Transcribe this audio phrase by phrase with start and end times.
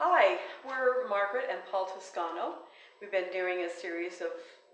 [0.00, 2.62] Hi, we're Margaret and Paul Toscano.
[3.00, 4.30] We've been doing a series of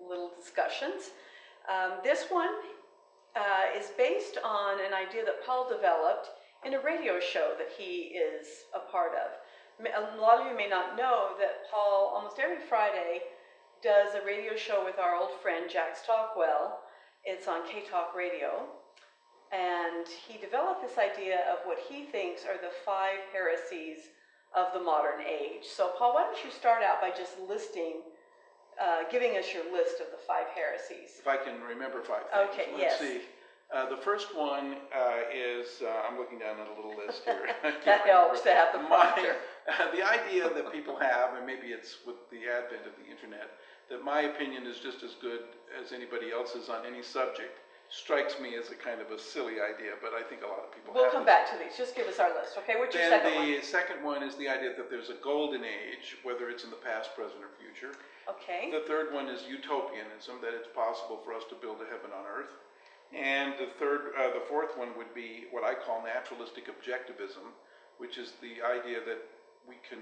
[0.07, 1.17] little discussions.
[1.65, 2.53] Um, this one
[3.35, 6.29] uh, is based on an idea that Paul developed
[6.63, 9.33] in a radio show that he is a part of.
[9.81, 13.21] A lot of you may not know that Paul, almost every Friday,
[13.83, 16.81] does a radio show with our old friend Jack Stockwell.
[17.25, 18.69] It's on K Talk Radio.
[19.57, 24.13] And he developed this idea of what he thinks are the five heresies
[24.57, 25.65] of the modern age.
[25.65, 28.03] So, Paul, why don't you start out by just listing,
[28.81, 31.19] uh, giving us your list of the five heresies?
[31.19, 32.49] If I can remember five things.
[32.51, 33.01] Okay, Let's yes.
[33.01, 33.21] see.
[33.75, 37.49] Uh, the first one uh, is, uh, I'm looking down at a little list here.
[37.85, 39.37] That helps to have the My- prompter.
[39.97, 43.51] the idea that people have, and maybe it's with the advent of the internet,
[43.91, 45.41] that my opinion is just as good
[45.75, 47.59] as anybody else's on any subject,
[47.91, 50.73] strikes me as a kind of a silly idea, but I think a lot of
[50.75, 51.35] people We'll have come this.
[51.35, 51.77] back to these.
[51.77, 52.75] Just give us our list, okay?
[52.79, 53.47] What's your Then second one?
[53.51, 56.81] the second one is the idea that there's a golden age, whether it's in the
[56.83, 57.95] past, present, or future.
[58.27, 58.71] Okay.
[58.73, 62.25] The third one is utopianism, that it's possible for us to build a heaven on
[62.27, 62.51] earth.
[63.15, 67.47] And the third, uh, the fourth one would be what I call naturalistic objectivism,
[67.99, 69.23] which is the idea that
[69.69, 70.01] we can,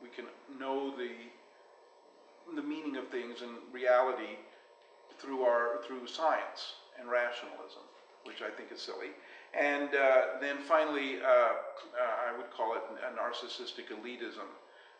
[0.00, 0.26] we can
[0.60, 1.10] know the,
[2.54, 4.38] the meaning of things and reality
[5.18, 7.82] through our, through science and rationalism,
[8.24, 9.14] which I think is silly.
[9.54, 14.48] And uh, then finally, uh, uh, I would call it a narcissistic elitism,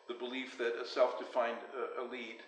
[0.09, 2.41] the belief that a self-defined uh, elite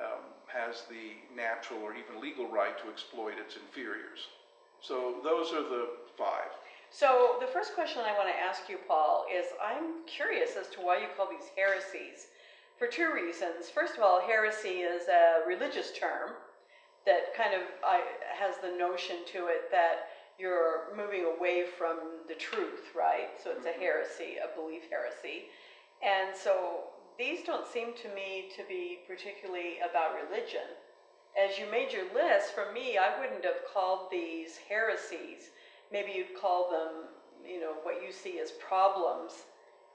[0.00, 4.28] um, has the natural or even legal right to exploit its inferiors.
[4.80, 5.88] So those are the
[6.18, 6.50] five.
[6.90, 10.80] So the first question I want to ask you, Paul, is I'm curious as to
[10.80, 12.28] why you call these heresies.
[12.78, 13.70] For two reasons.
[13.72, 16.30] First of all, heresy is a religious term
[17.06, 18.00] that kind of uh,
[18.38, 23.28] has the notion to it that you're moving away from the truth, right?
[23.42, 25.46] So it's a heresy, a belief heresy.
[26.02, 30.66] And so these don't seem to me to be particularly about religion.
[31.38, 35.50] As you made your list, for me, I wouldn't have called these heresies.
[35.92, 37.08] Maybe you'd call them,
[37.46, 39.32] you know, what you see as problems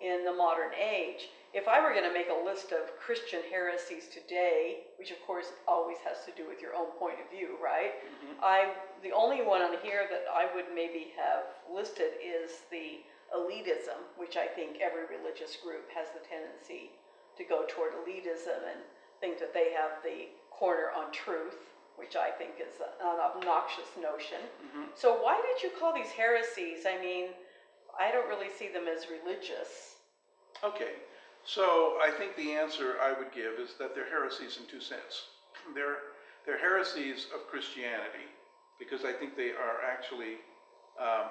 [0.02, 1.30] in the modern age.
[1.54, 5.50] If I were going to make a list of Christian heresies today, which of course
[5.68, 7.98] always has to do with your own point of view, right?
[8.06, 8.44] Mm-hmm.
[8.44, 13.02] I the only one on here that I would maybe have listed is the
[13.34, 16.94] elitism, which I think every religious group has the tendency
[17.38, 18.82] to go toward elitism and
[19.20, 24.46] think that they have the corner on truth, which I think is an obnoxious notion.
[24.46, 24.94] Mm-hmm.
[24.94, 26.86] So why did you call these heresies?
[26.86, 27.34] I mean,
[27.98, 29.98] I don't really see them as religious.
[30.64, 31.00] Okay,
[31.46, 35.34] so I think the answer I would give is that they're heresies in two sense.
[35.76, 38.26] They're, they're heresies of Christianity,
[38.80, 40.42] because I think they are actually
[40.98, 41.30] um,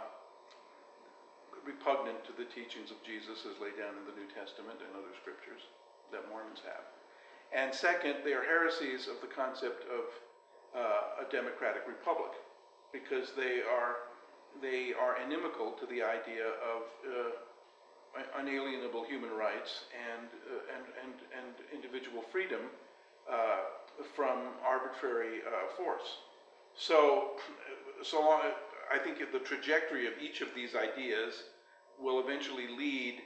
[1.66, 5.10] repugnant to the teachings of Jesus as laid down in the New Testament and other
[5.18, 5.66] scriptures
[6.12, 6.86] that Mormons have.
[7.50, 10.04] And second, they are heresies of the concept of
[10.76, 12.36] uh, a democratic republic,
[12.92, 14.08] because they are,
[14.60, 17.47] they are inimical to the idea of uh,
[18.38, 22.60] unalienable human rights and, uh, and, and, and individual freedom
[23.30, 23.58] uh,
[24.14, 26.18] from arbitrary uh, force.
[26.76, 27.32] So,
[28.02, 28.18] so
[28.92, 31.44] I think the trajectory of each of these ideas
[32.00, 33.20] will eventually lead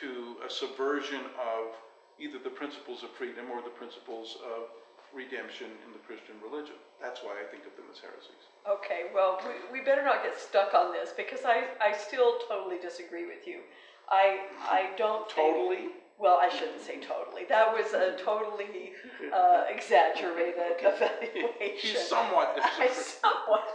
[0.00, 1.76] to a subversion of
[2.18, 4.68] either the principles of freedom or the principles of
[5.14, 6.76] redemption in the Christian religion.
[7.00, 8.44] That's why I think of them as heresies.
[8.68, 12.78] Okay, well, we, we better not get stuck on this because I, I still totally
[12.78, 13.60] disagree with you.
[14.10, 15.54] I, I don't think.
[15.56, 15.88] Totally?
[16.18, 17.44] Well, I shouldn't say totally.
[17.48, 18.92] That was a totally
[19.32, 21.90] uh, exaggerated evaluation.
[21.90, 23.20] You somewhat I disagree.
[23.22, 23.68] somewhat,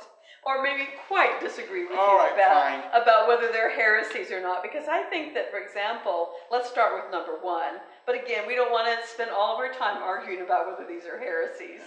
[0.45, 3.01] or maybe quite disagree with All you right, about, fine.
[3.01, 4.61] about whether they're heresies or not.
[4.61, 7.79] Because I think that, for example, let's start with number one.
[8.05, 11.05] But again, we don't want to spend all of our time arguing about whether these
[11.07, 11.79] are heresies.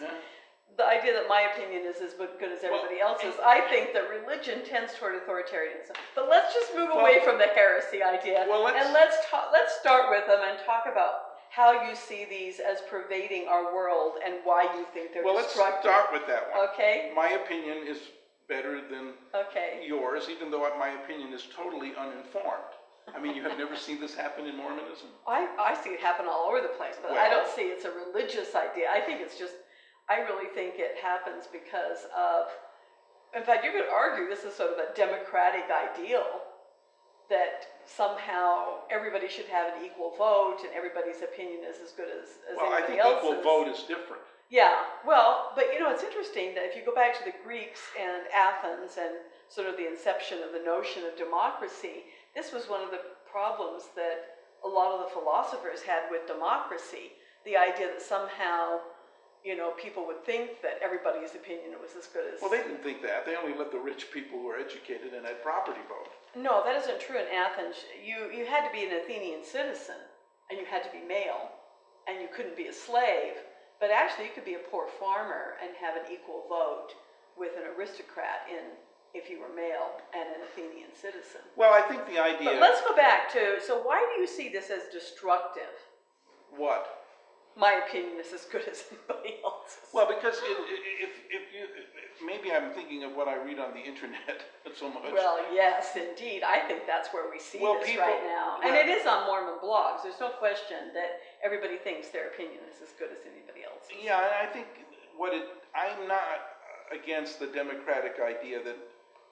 [0.77, 4.63] The idea that my opinion is as good as everybody else's, I think that religion
[4.63, 5.97] tends toward authoritarianism.
[6.15, 9.51] But let's just move away Well- from the heresy idea Well, let's- and let's talk.
[9.53, 14.19] Let's start with them and talk about how you see these as pervading our world
[14.23, 15.91] and why you think they're Well, let's destructive.
[15.91, 16.61] start with that one.
[16.69, 17.11] Okay.
[17.15, 18.11] My opinion is
[18.47, 19.81] better than Okay.
[19.83, 22.75] yours, even though my opinion is totally uninformed.
[23.15, 25.09] I mean, you have never seen this happen in Mormonism?
[25.27, 27.93] I, I see it happen all over the place, but I don't see it's a
[27.93, 28.91] religious idea.
[28.91, 29.55] I think it's just,
[30.09, 32.47] I really think it happens because of,
[33.35, 36.27] in fact, you could argue this is sort of a democratic ideal
[37.29, 42.39] that somehow everybody should have an equal vote and everybody's opinion is as good as,
[42.51, 43.35] as Well, I think else's.
[43.35, 44.23] equal vote is different.
[44.49, 47.81] Yeah, well, but you know, it's interesting that if you go back to the Greeks
[47.99, 49.11] and Athens and
[49.49, 53.91] sort of the inception of the notion of democracy, this was one of the problems
[53.97, 57.19] that a lot of the philosophers had with democracy.
[57.45, 58.87] The idea that somehow,
[59.47, 62.43] you know, people would think that everybody's opinion was as good as.
[62.43, 63.23] Well, they didn't think that.
[63.25, 66.11] They only let the rich people who were educated and had property vote.
[66.35, 67.79] No, that isn't true in Athens.
[68.03, 70.03] You, you had to be an Athenian citizen,
[70.51, 71.55] and you had to be male,
[72.11, 73.39] and you couldn't be a slave.
[73.79, 76.99] But actually, you could be a poor farmer and have an equal vote
[77.39, 78.75] with an aristocrat in
[79.15, 81.41] if you were male and an Athenian citizen.
[81.55, 82.51] Well, I think the idea.
[82.51, 85.73] But let's go back to so why do you see this as destructive?
[86.51, 86.96] What?
[87.57, 89.89] My opinion is as good as anybody else's.
[89.93, 90.57] Well, because it,
[91.01, 91.65] if, if you,
[92.21, 94.45] maybe I'm thinking of what I read on the internet
[94.77, 95.09] so much.
[95.11, 96.43] Well, yes, indeed.
[96.45, 98.61] I think that's where we see Well, this people- right now.
[98.63, 100.03] And it is on Mormon blogs.
[100.05, 103.97] There's no question that everybody thinks their opinion is as good as anybody else's.
[104.05, 104.67] Yeah, and I think
[105.17, 106.61] what it, I'm not
[106.93, 108.77] against the democratic idea that,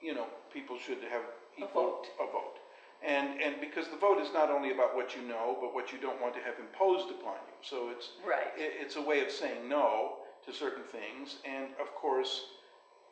[0.01, 1.21] you know, people should have
[1.57, 2.01] equal.
[2.01, 2.05] vote.
[2.19, 2.57] A vote.
[3.05, 5.99] And, and because the vote is not only about what you know, but what you
[5.99, 7.55] don't want to have imposed upon you.
[7.61, 8.51] So it's, Right.
[8.57, 11.37] it, it's a way of saying no to certain things.
[11.45, 12.45] And of course,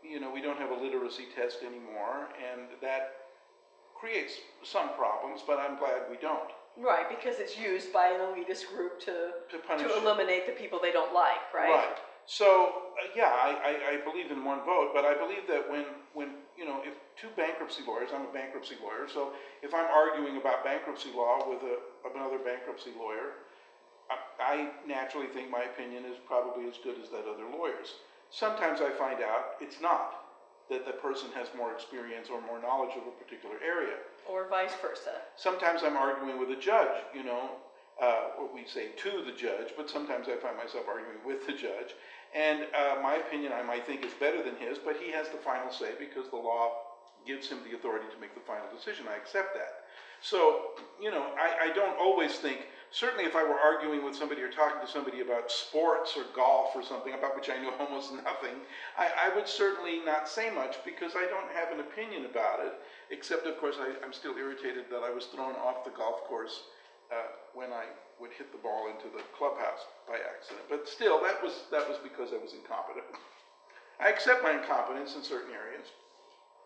[0.03, 3.27] you know, we don't have a literacy test anymore, and that
[3.95, 6.49] creates some problems, but I'm glad we don't.
[6.75, 9.85] Right, because it's used by an elitist group to, To punish.
[9.87, 11.69] to eliminate the people they don't like, right?
[11.69, 11.97] Right.
[12.25, 15.85] So, uh, yeah, I, I, I believe in one vote, but I believe that when,
[16.13, 20.37] when, you know, if two bankruptcy lawyers, I'm a bankruptcy lawyer, so if I'm arguing
[20.37, 21.77] about bankruptcy law with a,
[22.13, 23.43] another bankruptcy lawyer,
[24.09, 27.95] I, I naturally think my opinion is probably as good as that other lawyer's.
[28.29, 30.23] Sometimes I find out it's not,
[30.69, 33.99] that the person has more experience or more knowledge of a particular area.
[34.27, 35.21] Or vice versa.
[35.35, 37.49] Sometimes I'm arguing with a judge, you know,
[38.01, 41.53] uh, what we say to the judge, but sometimes I find myself arguing with the
[41.53, 41.93] judge.
[42.35, 45.37] And uh, my opinion, I might think, is better than his, but he has the
[45.37, 46.71] final say because the law
[47.25, 49.05] gives him the authority to make the final decision.
[49.07, 49.85] I accept that.
[50.21, 54.41] So, you know, I, I don't always think, certainly if I were arguing with somebody
[54.41, 58.13] or talking to somebody about sports or golf or something about which I know almost
[58.13, 58.63] nothing,
[58.97, 62.73] I, I would certainly not say much because I don't have an opinion about it,
[63.11, 66.63] except, of course, I, I'm still irritated that I was thrown off the golf course
[67.11, 67.85] uh, when I
[68.23, 70.63] would hit the ball into the clubhouse by accident.
[70.71, 73.03] But still, that was, that was because I was incompetent.
[73.99, 75.91] I accept my incompetence in certain areas.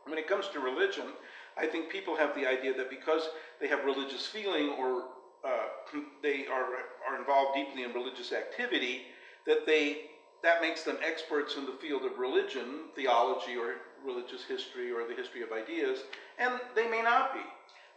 [0.05, 1.17] When it comes to religion,
[1.57, 5.09] I think people have the idea that because they have religious feeling or
[5.41, 5.73] uh,
[6.21, 9.09] they are, are involved deeply in religious activity,
[9.49, 10.13] that they
[10.43, 15.15] that makes them experts in the field of religion, theology, or religious history, or the
[15.15, 16.05] history of ideas,
[16.37, 17.41] and they may not be.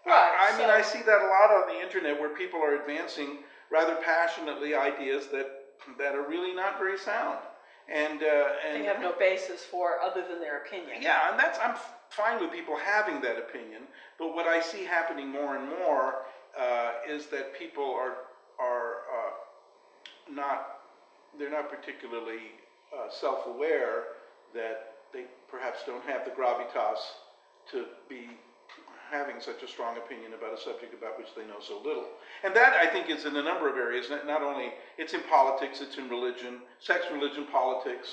[0.06, 2.80] Right, I, I mean, I see that a lot on the internet where people are
[2.80, 5.48] advancing rather passionately ideas that
[5.98, 7.38] that are really not very sound,
[7.88, 11.00] and uh, and They have no basis for other than their opinion.
[11.00, 11.74] yeah, and that's I'm
[12.10, 13.82] fine with people having that opinion,
[14.18, 16.22] but what I see happening more and more
[16.58, 18.16] uh, is that people are
[18.58, 19.32] are uh,
[20.30, 20.80] not
[21.38, 22.52] they're not particularly
[22.94, 24.04] uh, self-aware
[24.52, 26.98] that they perhaps don't have the gravitas
[27.70, 28.28] to be
[29.10, 32.06] having such a strong opinion about a subject about which they know so little.
[32.44, 34.06] And that I think is in a number of areas.
[34.10, 38.08] Not, only it's in politics, it's in religion, sex, religion, politics,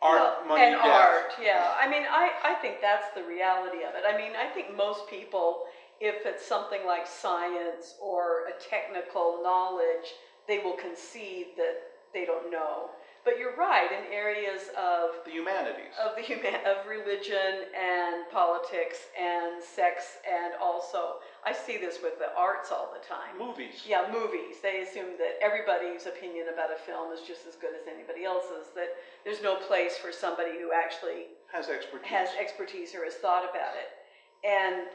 [0.00, 0.86] art, Well, money, and death.
[0.86, 1.74] art, yeah.
[1.78, 4.04] I mean, I, I think that's the reality of it.
[4.06, 5.64] I mean, I think most people,
[6.00, 10.14] if it's something like science or a technical knowledge,
[10.46, 11.76] they will concede that
[12.14, 12.90] they don't know.
[13.28, 15.92] But you're right, in areas of The humanities.
[16.00, 22.18] of the human of religion and politics and sex and also I see this with
[22.18, 23.36] the arts all the time.
[23.36, 23.84] Movies.
[23.86, 24.64] Yeah, movies.
[24.64, 28.72] They assume that everybody's opinion about a film is just as good as anybody else's.
[28.74, 32.08] That there's no place for somebody who actually Has expertise.
[32.08, 33.92] has expertise or has thought about it.
[34.40, 34.88] And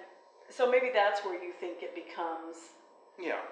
[0.49, 2.73] so maybe that's where you think it becomes.
[3.21, 3.45] yeah.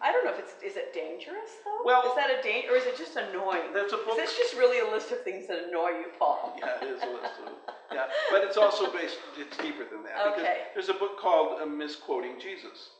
[0.00, 1.82] I don't know if it's is it dangerous though.
[1.84, 3.72] Well- is that a danger or is it just annoying?
[3.72, 4.16] There's a Is book.
[4.16, 6.56] this just really a list of things that annoy you, Paul?
[6.58, 7.52] Yeah, it is a list of,
[7.92, 10.16] yeah, but it's also based, it's deeper than that.
[10.24, 10.58] because Okay.
[10.72, 12.90] There's a book called uh, Misquoting Jesus.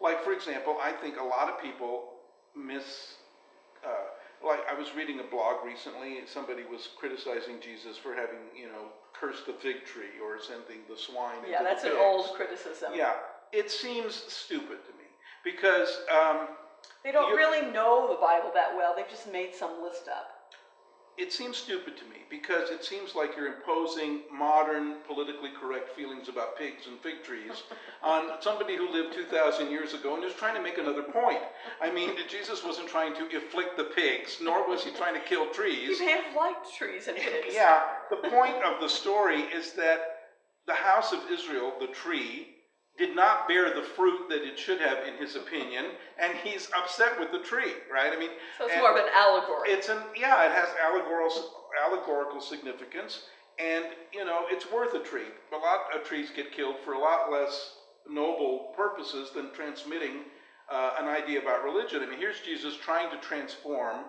[0.00, 2.12] Like, for example, I think a lot of people
[2.54, 3.14] miss,
[3.84, 3.88] uh,
[4.46, 8.66] like, I was reading a blog recently, and somebody was criticizing Jesus for having, you
[8.68, 12.00] know, cursed the fig tree or sending the swine into Yeah, the that's an pigs.
[12.02, 12.92] old criticism.
[12.94, 13.14] Yeah,
[13.52, 15.03] it seems stupid to me,
[15.44, 16.48] because, um,
[17.04, 18.94] They don't really know the Bible that well.
[18.96, 20.30] They've just made some list up.
[21.16, 26.28] it seems stupid to me because it seems like you're imposing modern politically correct feelings
[26.28, 27.62] about pigs and fig trees
[28.02, 31.38] on somebody who lived 2,000 years ago and is trying to make another point.
[31.80, 35.46] I mean, Jesus wasn't trying to afflict the pigs, nor was he trying to kill
[35.50, 36.00] trees.
[36.00, 37.54] You may have liked trees and pigs.
[37.54, 40.00] Yeah, the point of the story is that
[40.66, 42.48] the house of Israel, the tree,
[43.14, 45.86] did not bear the fruit that it should have, in his opinion,
[46.18, 48.12] and he's upset with the tree, right?
[48.12, 49.70] I mean, So it's more of an allegory.
[49.70, 51.50] it's an yeah, it has allegorical
[51.86, 53.22] allegorical significance,
[53.58, 55.30] and you know it's worth a tree.
[55.52, 57.76] A lot of trees get killed for a lot less
[58.08, 60.24] noble purposes than transmitting
[60.70, 62.02] uh, an idea about religion.
[62.02, 64.04] I mean, here's Jesus trying to transform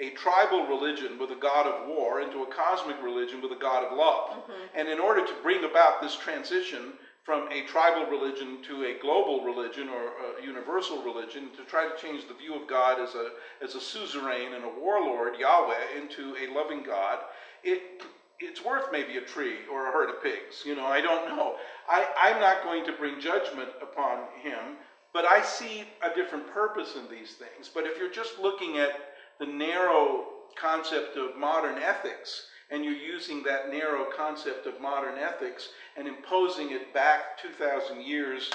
[0.00, 3.82] a tribal religion with a god of war into a cosmic religion with a god
[3.84, 4.30] of love.
[4.76, 6.92] And in order to bring about this transition
[7.28, 12.02] from a tribal religion to a global religion or a universal religion, to try to
[12.02, 13.32] change the view of God as a,
[13.62, 17.18] as a suzerain and a warlord, Yahweh, into a loving God,
[17.62, 18.02] it,
[18.40, 20.62] it's worth maybe a tree or a herd of pigs.
[20.64, 21.56] You know, I don't know.
[21.86, 24.78] I, I'm not going to bring judgment upon him,
[25.12, 27.68] but I see a different purpose in these things.
[27.72, 28.92] But if you're just looking at
[29.38, 35.70] the narrow concept of modern ethics, and you're using that narrow concept of modern ethics
[35.96, 38.50] and imposing it back 2,000 years,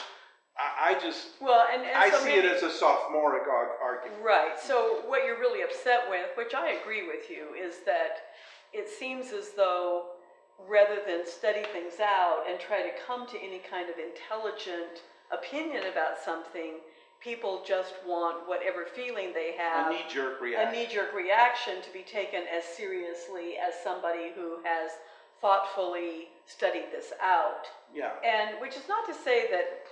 [0.57, 3.79] I, I just, Well, and, and I so see maybe, it as a sophomoric arg-
[3.81, 4.21] argument.
[4.23, 8.17] Right, so what you're really upset with, which I agree with you, is that
[8.71, 10.05] it seems as though
[10.69, 15.01] rather than study things out and try to come to any kind of intelligent
[15.31, 16.75] opinion about something,
[17.23, 19.91] people just want whatever feeling they A have.
[19.91, 24.91] knee-jerk a knee-jerk reaction to be taken as seriously as somebody who has
[25.41, 27.67] thoughtfully studied this out.
[27.95, 28.11] Yeah.
[28.25, 29.85] And which is not to say that,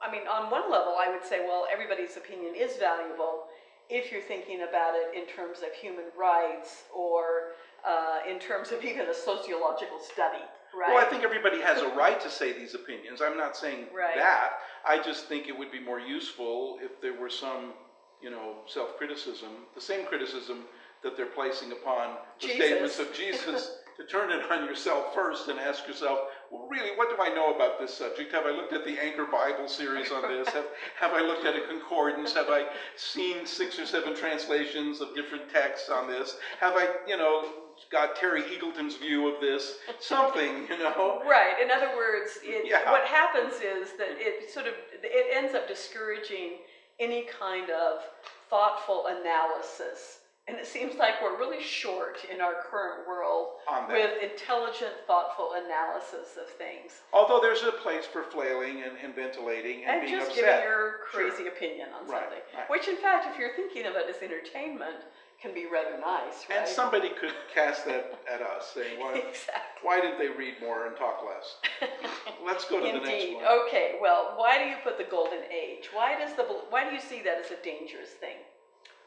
[0.00, 3.44] I mean, on one level, I would say, well, everybody's opinion is valuable
[3.88, 7.54] if you're thinking about it in terms of human rights or
[7.84, 10.42] uh, in terms of even a sociological study,
[10.78, 10.94] right?
[10.94, 13.20] Well, I think everybody has a right to say these opinions.
[13.22, 14.16] I'm not saying Right.
[14.16, 14.52] that.
[14.86, 17.72] I just think it would be more useful if there were some,
[18.20, 20.64] you know, self-criticism, the same criticism
[21.02, 22.66] that they're placing upon the Jesus.
[22.66, 26.18] statements of Jesus, to turn it on yourself first and ask yourself,
[26.50, 28.30] well, really, what do I know about this subject?
[28.32, 30.48] Have I looked at the Anchor Bible series on this?
[30.48, 30.66] Have,
[31.00, 32.34] have I looked at a concordance?
[32.34, 32.66] Have I
[32.96, 36.36] seen six or seven translations of different texts on this?
[36.60, 37.46] Have I, you know,
[37.90, 39.76] got Terry Eagleton's view of this?
[40.00, 41.22] Something, you know?
[41.26, 41.56] Right.
[41.62, 42.90] In other words, it, Yeah.
[42.90, 46.58] what happens is that it sort of it ends up discouraging
[46.98, 48.00] any kind of
[48.48, 50.20] thoughtful analysis.
[50.48, 53.54] And it seems like we're really short in our current world
[53.90, 56.92] with intelligent, thoughtful analysis of things.
[57.12, 60.44] Although there's a place for flailing and, and ventilating and, And being just upset.
[60.44, 61.28] giving your Sure.
[61.30, 62.42] crazy opinion on Right, something.
[62.54, 62.70] right.
[62.70, 65.02] Which, in fact, if you're thinking of it as entertainment,
[65.40, 66.60] can be rather nice, right?
[66.60, 69.82] And somebody could cast that at us, saying, why, exactly.
[69.82, 71.56] why didn't they read more and talk less?
[72.44, 73.34] Let's go to the next Indeed.
[73.36, 73.44] one.
[73.66, 73.96] Okay.
[74.00, 75.90] Well, why do you put the golden age?
[75.92, 78.36] Why does the why do you see that as a dangerous thing?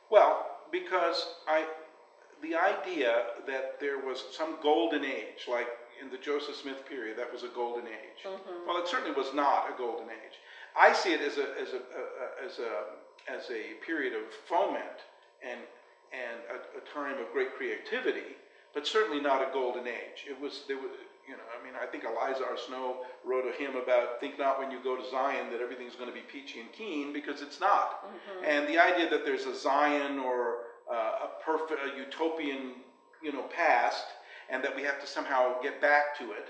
[0.09, 1.65] Well, because I,
[2.41, 5.67] the idea that there was some golden age, like
[6.01, 8.25] in the Joseph Smith period, that was a golden age.
[8.25, 8.67] Mm-hmm.
[8.67, 10.37] Well, it certainly was not a golden age.
[10.77, 12.71] I see it as a as a, a as a
[13.29, 15.05] as a period of foment
[15.43, 15.59] and
[16.13, 18.35] and a, a time of great creativity,
[18.73, 20.25] but certainly not a golden age.
[20.29, 20.91] It was there was
[21.27, 22.57] you know I mean I think Eliza R.
[22.57, 26.09] Snow wrote a hymn about think not when you go to Zion that everything's going
[26.09, 28.05] to be peachy and keen because it's not.
[28.47, 32.81] And the idea that there's a Zion or uh, a perfect a utopian
[33.21, 34.05] you know past
[34.49, 36.49] and that we have to somehow get back to it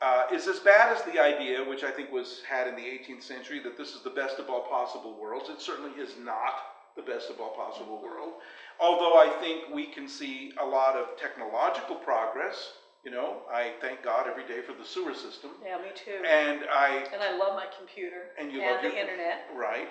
[0.00, 3.22] uh, is as bad as the idea, which I think was had in the 18th
[3.22, 5.48] century, that this is the best of all possible worlds.
[5.48, 6.54] It certainly is not
[6.98, 8.32] the best of all possible world.
[8.80, 12.72] Although I think we can see a lot of technological progress.
[13.04, 16.18] You know, I thank God every day for the sewer system, Yeah, me too.
[16.26, 19.46] and I And I love my computer And you love the your- internet.
[19.54, 19.88] right.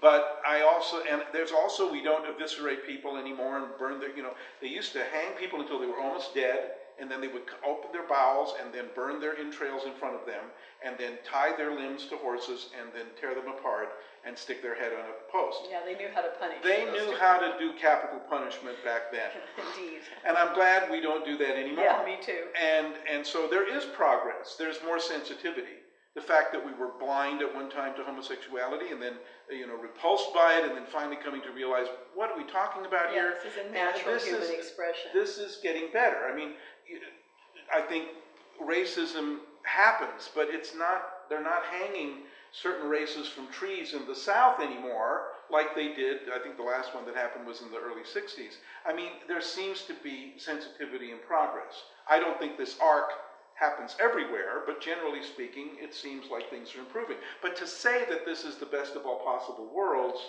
[0.00, 4.22] But I also, and there's also, we don't eviscerate people anymore and burn their, you
[4.22, 7.42] know, they used to hang people until they were almost dead, and then they would
[7.64, 10.44] open their bowels and then burn their entrails in front of them,
[10.82, 13.90] and then tie their limbs to horses and then tear them apart
[14.26, 15.68] and stick their head on a post.
[15.70, 16.58] Yeah, they knew how to punish.
[16.62, 17.16] They knew two.
[17.20, 19.30] how to do capital punishment back then.
[19.78, 20.00] Indeed.
[20.26, 21.84] And I'm glad we don't do that anymore.
[21.84, 22.44] Yeah, me too.
[22.60, 24.56] And, and so there is progress.
[24.58, 25.78] There's more sensitivity.
[26.16, 29.12] The fact that we were blind at one time to homosexuality and then,
[29.50, 32.86] you know, repulsed by it and then finally coming to realize, what are we talking
[32.86, 33.34] about Yeah, here?
[33.44, 35.10] this is a And natural this human is- expression.
[35.14, 36.26] This is getting better.
[36.32, 36.52] I mean,
[37.72, 38.08] I think
[38.64, 42.22] racism happens, but it's not, they're not hanging
[42.62, 46.20] certain races from trees in the South anymore like they did.
[46.34, 48.56] I think the last one that happened was in the early 60s.
[48.86, 51.84] I mean, there seems to be sensitivity and progress.
[52.08, 53.10] I don't think this arc
[53.54, 57.16] happens everywhere, but generally speaking, it seems like things are improving.
[57.42, 60.20] But to say that this is the best of all possible worlds,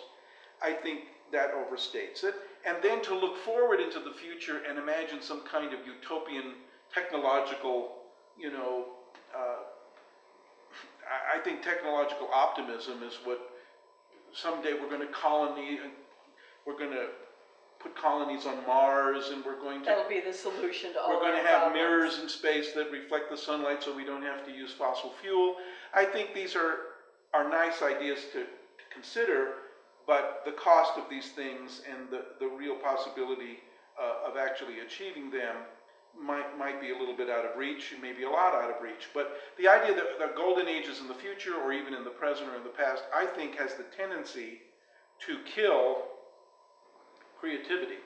[0.62, 2.36] I think that overstates it.
[2.66, 6.54] And then to look forward into the future and imagine some kind of utopian
[6.94, 7.92] technological,
[8.38, 8.86] you know,
[11.08, 13.40] I, I think technological optimism is what
[14.34, 15.80] someday we're gonna colony,
[16.66, 17.08] we're gonna
[17.80, 21.20] put colonies on Mars and we're going to That'll be the solution to all we're
[21.20, 21.76] going to have problems.
[21.76, 25.58] mirrors in space that reflect the sunlight so we don't have to use fossil fuel.
[25.94, 26.78] I think these are,
[27.34, 29.50] are nice ideas to, to consider,
[30.06, 33.60] but the cost of these things and the, the real possibility
[34.02, 35.56] uh, of actually achieving them
[36.22, 38.82] might, might be a little bit out of reach, and maybe a lot out of
[38.82, 39.10] reach.
[39.14, 42.10] But the idea that the golden age is in the future or even in the
[42.10, 44.62] present or in the past, I think has the tendency
[45.26, 46.04] to kill
[47.40, 48.02] creativity.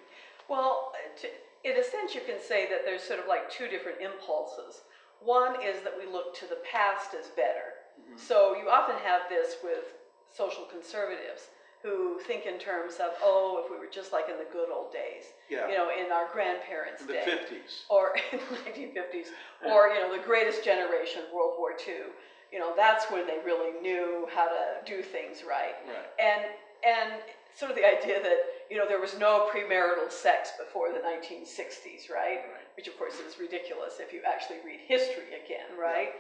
[0.50, 0.92] Well,
[1.22, 1.28] to,
[1.64, 4.82] in a sense, you can say that there's sort of like two different impulses.
[5.24, 7.80] One is that we look to the past as better.
[8.00, 8.18] Mm-hmm.
[8.18, 9.94] So you often have this with
[10.36, 11.48] social conservatives
[11.84, 14.92] who think in terms of, oh, if we were just like in the good old
[14.94, 15.68] days, Yeah.
[15.68, 17.26] you know, in our grandparents' In the day.
[17.26, 17.84] 50s.
[17.90, 19.28] or in the 1950s,
[19.66, 22.14] or you know, the greatest generation, World War II.
[22.52, 25.76] You know, that's when they really knew how to do things right.
[25.88, 26.10] Right.
[26.20, 26.46] And
[26.86, 27.22] and
[27.56, 28.38] sort of the idea that
[28.70, 32.44] you know there was no premarital sex before the 1960s, right?
[32.46, 32.68] Right.
[32.76, 36.12] Which of course is ridiculous if you actually read history again, right?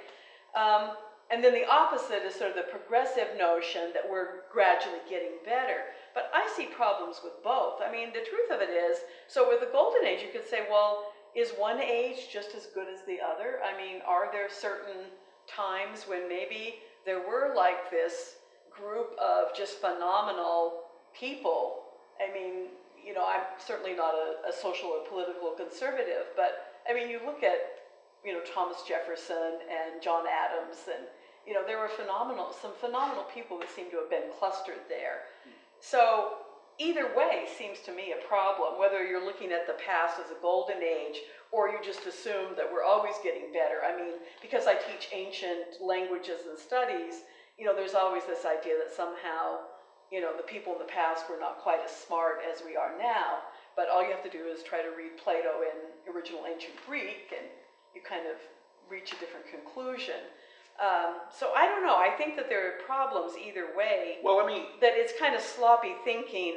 [0.56, 0.96] Um,
[1.32, 5.96] and then the opposite is sort of the progressive notion that we're gradually getting better.
[6.14, 7.80] But I see problems with both.
[7.82, 8.98] I mean, the truth of it is,
[9.28, 12.88] so with the golden age, you could say, well, is one age just as good
[12.94, 13.60] as the other?
[13.64, 15.08] I mean, are there certain
[15.48, 18.36] times when maybe there were like this
[18.70, 20.84] group of just phenomenal
[21.18, 21.84] people?
[22.20, 26.94] I mean, you know, I'm certainly not a, a social or political conservative, but I
[26.94, 27.82] mean, you look at
[28.26, 31.08] you know, Thomas Jefferson and John Adams, and
[31.46, 35.26] you know, there were phenomenal, some phenomenal people that seem to have been clustered there.
[35.80, 36.46] So
[36.78, 40.42] either way seems to me a problem, whether you're looking at the past as a
[40.42, 41.18] golden age
[41.52, 43.84] or you just assume that we're always getting better.
[43.84, 47.26] I mean, because I teach ancient languages and studies,
[47.58, 49.68] you know, there's always this idea that somehow,
[50.12, 52.98] you know, the people in the past were not quite as smart as we are
[52.98, 53.44] now.
[53.76, 57.32] But all you have to do is try to read Plato in original ancient Greek,
[57.32, 57.48] and
[57.96, 58.36] you kind of
[58.90, 60.28] reach a different conclusion.
[60.82, 61.96] Um, so I don't know.
[61.96, 64.18] I think that there are problems either way.
[64.24, 66.56] Well, I mean, That it's kind of sloppy thinking,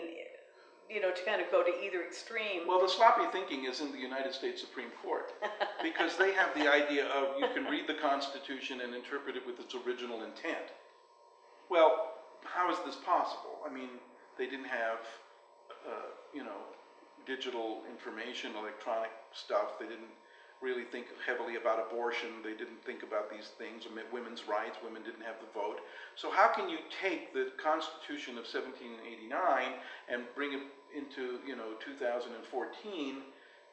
[0.88, 2.66] you know, to kind of go to either extreme.
[2.66, 5.32] well, the sloppy thinking is in the United States Supreme Court
[5.82, 9.60] because they have the idea of you can read the Constitution and interpret it with
[9.60, 10.72] its original intent.
[11.68, 12.12] Well,
[12.44, 13.60] how is this possible?
[13.68, 13.88] I mean,
[14.38, 15.00] they didn't have,
[15.86, 16.60] uh, you know,
[17.26, 19.78] digital information, electronic stuff.
[19.78, 20.12] They didn't
[20.64, 22.40] really think heavily about abortion.
[22.42, 24.78] They didn't think about these things, women's rights.
[24.82, 25.84] Women didn't have the vote.
[26.16, 29.28] So how can you take the Constitution of 1789
[30.08, 30.64] and bring it
[30.96, 32.32] into, you know, 2014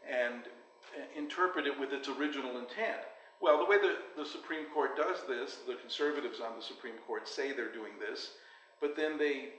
[0.04, 3.08] and uh, interpret it with its original intent?
[3.40, 7.28] Well, the way the, the Supreme Court does this, the conservatives on the Supreme Court
[7.28, 8.38] say they're doing this,
[8.80, 9.56] but then they,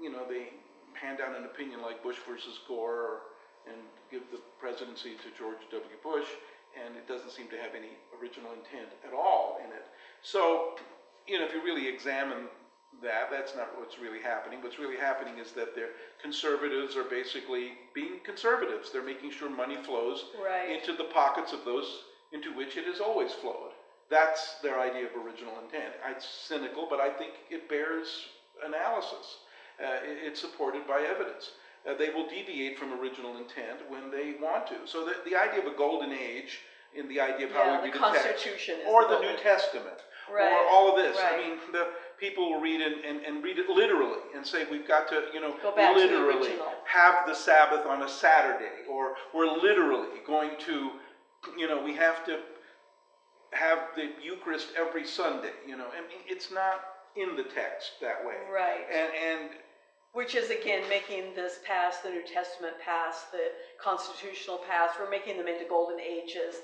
[0.00, 0.48] you know, they
[0.94, 3.20] hand down an opinion like Bush versus Gore or,
[3.68, 3.76] and
[4.10, 5.96] give the presidency to George W.
[6.02, 6.28] Bush,
[6.74, 9.84] and it doesn't seem to have any original intent at all in it.
[10.22, 10.76] So,
[11.26, 12.48] you know, if you really examine
[13.02, 14.62] that, that's not what's really happening.
[14.62, 15.88] What's really happening is that their
[16.22, 18.90] conservatives are basically being conservatives.
[18.92, 20.70] They're making sure money flows Right.
[20.70, 23.72] into the pockets of those into which it has always flowed.
[24.10, 25.94] That's their idea of original intent.
[26.10, 28.28] It's cynical, but I think it bears
[28.64, 29.38] analysis.
[29.82, 31.50] Uh, it's supported by evidence.
[31.88, 34.76] Uh, they will deviate from original intent when they want to.
[34.86, 36.60] So the, the idea of a golden age,
[36.94, 39.36] in the idea of how Yeah, we read the text, Constitution is or the New
[39.42, 39.98] Testament,
[40.32, 41.18] Right, or all of this.
[41.20, 44.88] I mean, the people will read it and, and read it literally and say we've
[44.88, 46.52] got to, you know, to the literally
[46.86, 50.92] have the Sabbath on a Saturday, or we're literally going to,
[51.58, 52.38] you know, we have to
[53.52, 55.52] have the Eucharist every Sunday.
[55.66, 56.80] You know, I mean, it's not
[57.16, 58.34] in the text that way.
[58.52, 58.86] Right.
[58.92, 59.50] And and
[60.14, 63.50] Which is again making this past, the New Testament past, the
[63.82, 66.54] constitutional past, we're making them into golden ages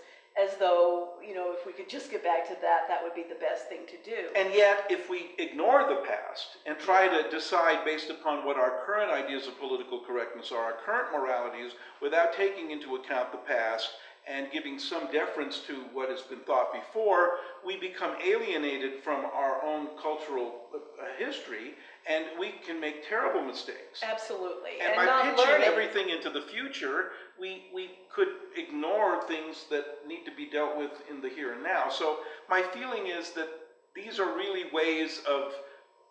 [0.40, 3.24] as though, you know, if we could just get back to that, that would be
[3.28, 4.28] the best thing to do.
[4.36, 8.84] And yet, if we ignore the past and try to decide based upon what our
[8.86, 13.90] current ideas of political correctness are, our current moralities, without taking into account the past
[14.28, 19.64] and giving some deference to what has been thought before, we become alienated from our
[19.64, 20.78] own cultural uh,
[21.18, 21.74] history
[22.08, 24.02] and we can make terrible mistakes.
[24.02, 24.80] Absolutely.
[24.82, 25.66] And, by not pitching learning.
[25.66, 30.90] everything into the future, we, we could ignore things that need to be dealt with
[31.10, 31.88] in the here and now.
[31.90, 33.48] So my feeling is that
[33.94, 35.52] these are really ways of,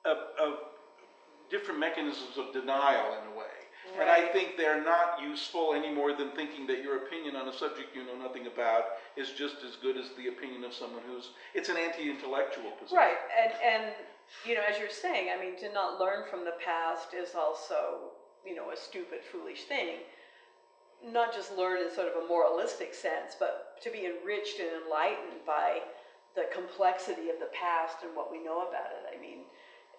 [0.05, 0.53] of, of
[1.49, 3.45] different mechanisms of denial in a way.
[3.97, 4.01] Right.
[4.01, 7.53] And I think they're not useful any more than thinking that your opinion on a
[7.53, 8.83] subject you know nothing about
[9.17, 12.97] is just as good as the opinion of someone who's, it's an anti-intellectual position.
[12.97, 13.93] Right, and, and,
[14.45, 18.11] you know, as you're saying, I mean, to not learn from the past is also,
[18.45, 19.97] you know, a stupid, foolish thing.
[21.05, 25.45] Not just learn in sort of a moralistic sense, but to be enriched and enlightened
[25.45, 25.79] by
[26.35, 29.15] the complexity of the past and what we know about it.
[29.15, 29.39] I mean,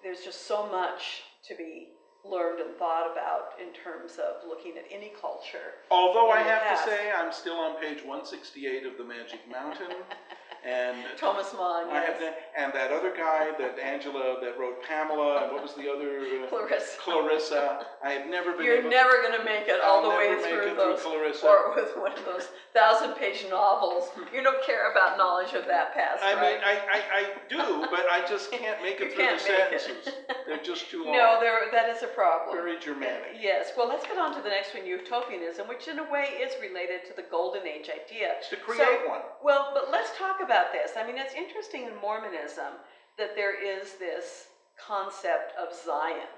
[0.03, 1.89] there's just so much to be
[2.25, 5.81] learned and thought about in terms of looking at any culture.
[5.91, 6.85] Although I have past.
[6.85, 9.89] to say, I'm still on page one sixty-eight of The Magic Mountain,
[10.67, 12.21] and Thomas Mann, I have yes.
[12.21, 16.21] that, and that other guy, that Angela, that wrote Pamela, and what was the other?
[16.21, 16.99] uh, Clarissa.
[17.01, 17.87] Clarissa.
[18.05, 20.61] I have never been You're never gonna make it all I'll the way make through
[20.61, 21.47] it through those, Clarissa.
[21.47, 24.11] or with one of those thousand-page novels.
[24.35, 26.61] You don't care about knowledge of that past, I mean, right?
[26.63, 29.81] I, I, I do, but I just can't make it through the make it.
[29.81, 30.15] sentences.
[30.47, 31.13] They're just too long.
[31.17, 32.55] No, there, that is a problem.
[32.57, 33.41] Very Germanic.
[33.41, 36.53] Yes, well, let's get on to the next one, utopianism, which in a way is
[36.61, 38.35] related to the golden age idea.
[38.39, 39.23] It's to create So- one.
[39.43, 40.93] Well, but let's talk about this.
[40.97, 42.75] I mean, it's interesting in Mormonism
[43.19, 46.29] that there is this concept of Zion,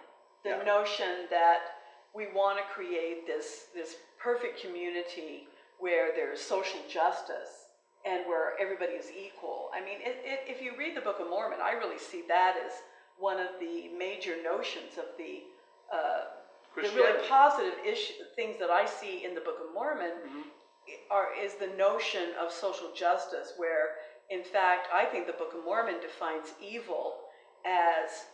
[0.42, 0.62] the Yeah.
[0.62, 1.62] notion that
[2.12, 5.48] we want to create this this perfect community
[5.78, 7.66] where there's social justice
[8.04, 9.70] and where everybody is equal.
[9.74, 12.56] I mean, it, it, if you read the Book of Mormon, I really see that
[12.66, 12.72] as
[13.18, 15.44] one of the major notions of the
[15.92, 16.24] uh,
[16.74, 20.44] the really positive issue, things that I see in the Book of Mormon Mhm.
[21.10, 23.90] Are is the notion of social justice, where
[24.30, 27.18] in fact I think the Book of Mormon defines evil
[27.66, 28.24] as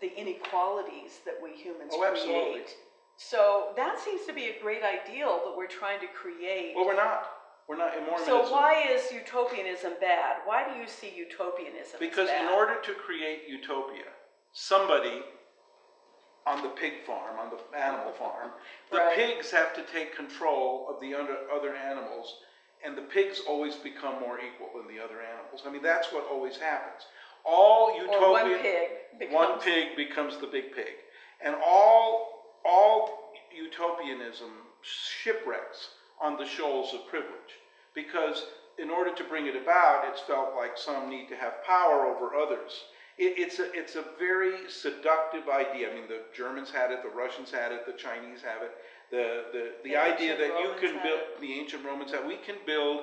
[0.00, 2.12] the inequalities that we humans Oh, create.
[2.12, 2.62] absolutely.
[3.16, 6.74] So that seems to be a great ideal that we're trying to create.
[6.76, 7.24] Well, we're not.
[7.68, 8.46] We're not in Mormonism.
[8.46, 10.36] so why is utopianism bad?
[10.46, 14.08] Why do you see utopianism Because in order to create utopia,
[14.52, 15.20] somebody
[16.46, 18.52] on the pig farm, on the animal farm,
[18.90, 19.16] the Right.
[19.16, 22.42] pigs have to take control of the other, other animals,
[22.82, 25.62] and the pigs always become more equal than the other animals.
[25.66, 27.06] I mean, that's what always happens.
[27.44, 28.18] All utopia.
[28.18, 30.94] or one pig becomes one pig becomes the big pig
[31.40, 34.50] and all all utopianism
[34.82, 37.60] shipwrecks on the shoals of privilege
[37.94, 38.46] because
[38.78, 42.34] in order to bring it about it's felt like some need to have power over
[42.34, 42.84] others
[43.18, 47.08] it, it's a it's a very seductive idea i mean the germans had it the
[47.08, 48.72] russians had it the chinese have it
[49.10, 51.40] the the, the, The idea that you can build it.
[51.40, 53.02] the ancient romans had we can build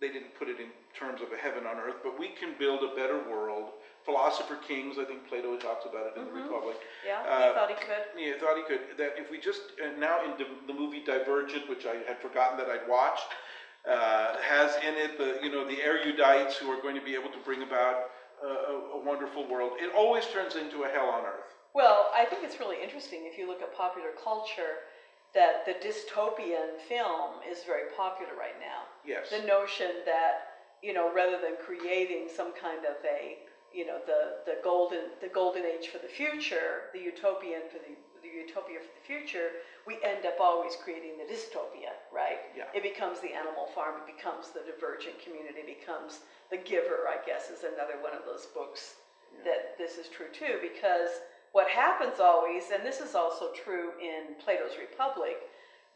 [0.00, 2.82] they didn't put it in terms of a heaven on earth, but we can build
[2.84, 3.70] a better world.
[4.04, 6.34] Philosopher Kings, I think Plato talks about it in Mhm.
[6.34, 6.76] the Republic.
[7.02, 8.04] yeah, uh, he thought he could.
[8.14, 8.82] Yeah, I thought he could.
[8.98, 12.58] That if we just uh, now in the, the movie Divergent, which I had forgotten
[12.58, 13.24] that I'd watched,
[13.88, 17.30] uh, has in it the you know the erudites who are going to be able
[17.30, 18.10] to bring about
[18.44, 19.72] a, a wonderful world.
[19.78, 21.54] It always turns into a hell on earth.
[21.74, 24.88] Well, I think it's really interesting if you look at popular culture
[25.34, 28.88] that the dystopian film is very popular right now.
[29.04, 29.28] Yes.
[29.28, 33.36] The notion that, you know, rather than creating some kind of a,
[33.74, 37.92] you know, the, the golden the golden age for the future, the utopian for the
[38.26, 42.42] the utopia for the future, we end up always creating the dystopia, right?
[42.58, 42.66] Yeah.
[42.74, 47.22] It becomes the animal farm, it becomes the divergent community, it becomes the giver, I
[47.24, 48.98] guess, is another one of those books
[49.44, 54.34] that this is true too, because what happens always, and this is also true in
[54.42, 55.36] Plato's Republic,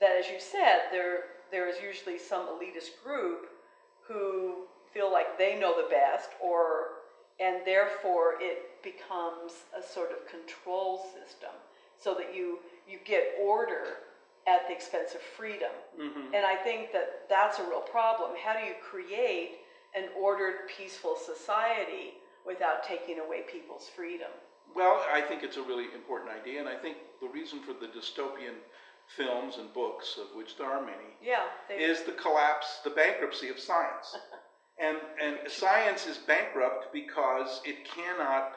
[0.00, 3.50] that as you said, there there is usually some elitist group
[4.06, 7.00] who feel like they know the best, or
[7.40, 11.50] and therefore it becomes a sort of control system,
[12.00, 12.58] so that you
[12.88, 13.84] you get order
[14.46, 15.70] at the expense of freedom.
[15.96, 18.30] hmm And I think that that's a real problem.
[18.42, 19.58] How do you create
[19.94, 22.14] an ordered, peaceful society
[22.46, 24.30] without taking away people's freedom?
[24.74, 27.88] Well, I think it's a really important idea, and I think the reason for the
[27.88, 28.54] dystopian
[29.16, 33.58] films and books, of which there are many, Yeah, is the collapse, the bankruptcy of
[33.58, 34.16] science.
[34.82, 38.52] And, and science is bankrupt because it cannot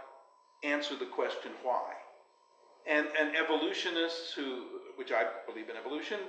[0.63, 1.91] answer the question why.
[2.85, 4.63] And, and evolutionists who,
[4.95, 6.19] which I believe in evolution,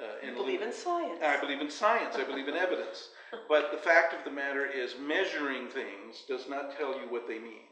[0.00, 1.20] uh, in believe in science.
[1.22, 3.10] I believe in science, I believe in evidence.
[3.48, 7.38] But the fact of the matter is, measuring things does not tell you what they
[7.38, 7.66] mean.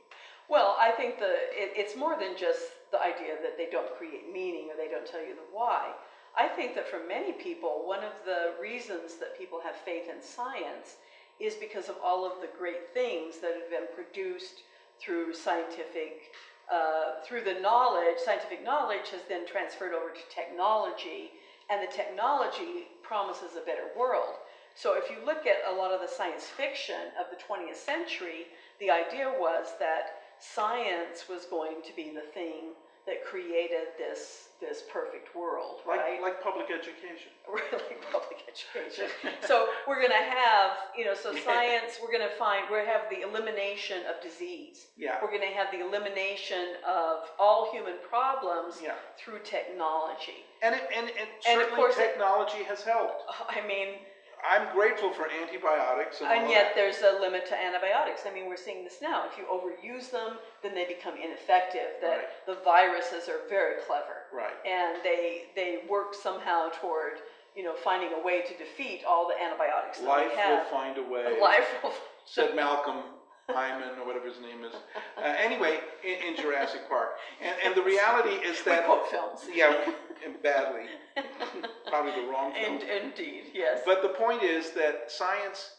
[0.49, 4.33] Well, I think the it, it's more than just the idea that they don't create
[4.33, 5.93] meaning or they don't tell you the why.
[6.37, 10.21] I think that for many people, one of the reasons that people have faith in
[10.21, 10.97] science
[11.41, 14.63] is because of all of the great things that have been produced
[15.01, 16.33] through scientific,
[16.73, 18.19] uh, through the knowledge.
[18.25, 21.31] Scientific knowledge has then transferred over to technology,
[21.71, 24.35] and the technology promises a better world.
[24.75, 28.47] So if you look at a lot of the science fiction of the 20th century,
[28.81, 32.75] the idea was that science was going to be the thing
[33.07, 36.23] that created this, this perfect world, Like, right?
[36.23, 37.29] like public education.
[37.49, 39.13] really public education.
[39.47, 43.99] So we're gonna have, you know, so science, we're gonna find, we're have the elimination
[44.09, 44.87] of disease.
[44.97, 48.95] Yeah, We're gonna have the elimination of all human problems yeah.
[49.19, 50.45] through technology.
[50.63, 53.23] And it, and, and And of certainly course it- technology has helped.
[53.51, 54.01] I mean,
[54.47, 56.75] I'm grateful for antibiotics and all and yet that.
[56.75, 58.23] there's a limit to antibiotics.
[58.29, 59.25] I mean, we're seeing this now.
[59.31, 61.97] If you overuse them, then they become ineffective.
[62.03, 62.47] That Right.
[62.47, 64.27] the viruses are very clever.
[64.33, 64.53] Right.
[64.67, 67.21] and they they work somehow toward
[67.57, 70.51] you know finding a way to defeat all the antibiotics that Life we have.
[70.59, 71.41] Life will find a way.
[71.41, 71.95] Life will.
[72.27, 73.03] said Malcolm
[73.49, 74.75] Hyman or whatever his name is.
[74.75, 77.11] Uh, anyway, in, in Jurassic Park,
[77.43, 79.41] and and the reality is We that quote films.
[79.53, 79.75] yeah,
[80.25, 80.87] and badly,
[81.89, 82.81] probably the wrong film.
[82.81, 83.81] And, indeed, yes.
[83.85, 85.71] But the point is that science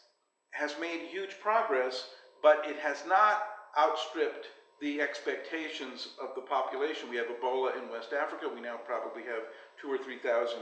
[0.51, 2.07] has made huge progress,
[2.43, 3.43] but it has not
[3.79, 4.47] outstripped
[4.81, 7.09] the expectations of the population.
[7.09, 8.45] We have Ebola in West Africa.
[8.53, 9.43] We now probably have
[9.81, 10.61] two or three thousand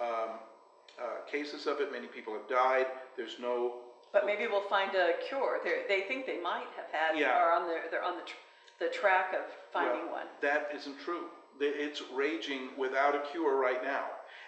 [0.00, 0.38] um,
[1.00, 1.90] uh, cases of it.
[1.90, 2.86] Many people have died.
[3.16, 3.74] There's no
[4.12, 5.58] but maybe we'll find a cure.
[5.64, 7.36] They they think they might have had Yeah.
[7.36, 8.36] are on their they're on the tr-
[8.78, 10.26] the track of finding Well, one.
[10.40, 11.30] That isn't true.
[11.58, 14.06] The- It's raging without a cure right now.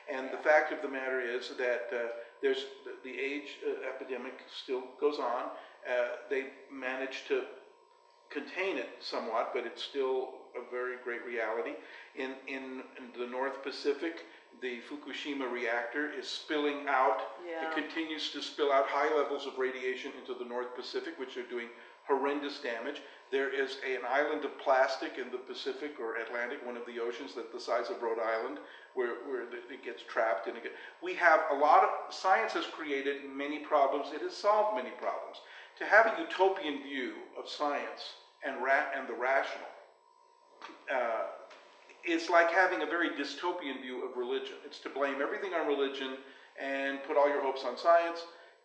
[0.08, 2.08] And the fact of the matter is that uh,
[2.42, 5.50] there's, the- the AIDS uh, epidemic still goes on.
[5.88, 7.44] Uh, They managed to
[8.30, 11.74] contain it somewhat, but it's still a very great reality.
[12.16, 14.24] In, in, in the North Pacific,
[14.60, 17.20] the Fukushima reactor is spilling out.
[17.46, 17.68] Yeah.
[17.68, 21.42] It continues to spill out high levels of radiation into the North Pacific, which are
[21.48, 21.68] doing
[22.06, 23.00] horrendous damage.
[23.30, 27.00] There is a- an island of plastic in the Pacific or Atlantic, one of the
[27.00, 28.58] oceans that the size of Rhode Island,
[28.92, 33.24] where, where it gets trapped and get, we have a lot of, science has created
[33.24, 35.40] many problems, it has solved many problems.
[35.78, 38.14] To have a utopian view of science
[38.44, 39.68] and ra- and the rational,
[40.90, 41.26] uh,
[42.06, 44.54] it's like having a very dystopian view of religion.
[44.64, 46.16] It's to blame everything on religion
[46.60, 48.20] and put all your hopes on science.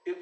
[0.05, 0.17] It,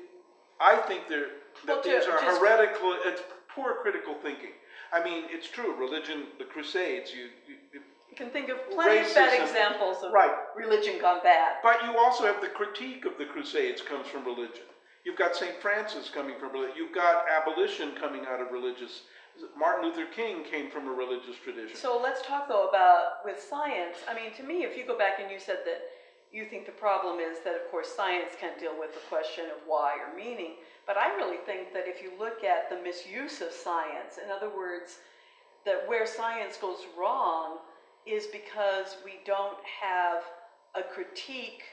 [0.60, 1.28] I think there,
[1.68, 3.22] Well, that to- these are heretical, it's
[3.54, 4.52] poor critical thinking.
[4.94, 9.00] I mean, it's true, religion, the Crusades, you, you, you- You can think of plenty
[9.08, 10.32] of bad examples of right.
[10.56, 11.58] religion gone bad.
[11.62, 14.64] But you also have the critique of the Crusades comes from religion.
[15.04, 15.62] You've got St.
[15.62, 16.76] Francis coming from religion.
[16.78, 19.02] You've got abolition coming out of religious.
[19.58, 21.76] Martin Luther King came from a religious tradition.
[21.76, 23.98] So let's talk though about with science.
[24.10, 25.82] I mean, to me, if you go back and you said that
[26.32, 29.58] you think the problem is that, of course, science can't deal with the question of
[29.66, 30.54] why or meaning.
[30.86, 34.50] But I really think that if you look at the misuse of science, in other
[34.50, 34.98] words,
[35.66, 37.58] that where science goes wrong
[38.06, 40.24] is because we don't have
[40.76, 41.64] a critique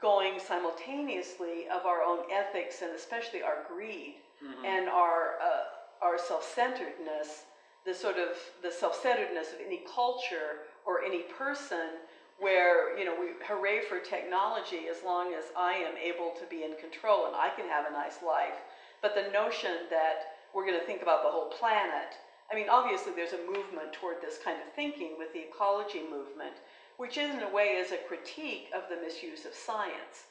[0.00, 4.64] going simultaneously of our own ethics and especially our greed Mhm.
[4.64, 5.64] and our uh,
[6.02, 7.44] our self-centeredness,
[7.84, 12.00] the sort of the self-centeredness of any culture or any person,
[12.38, 16.64] where you know we hooray for technology as long as I am able to be
[16.64, 18.60] in control and I can have a nice life.
[19.00, 22.16] But the notion that we're going to think about the whole planet.
[22.50, 26.56] I mean, obviously, there's a movement toward this kind of thinking with the ecology movement,
[26.96, 30.26] which in a way is a critique of the misuse of science.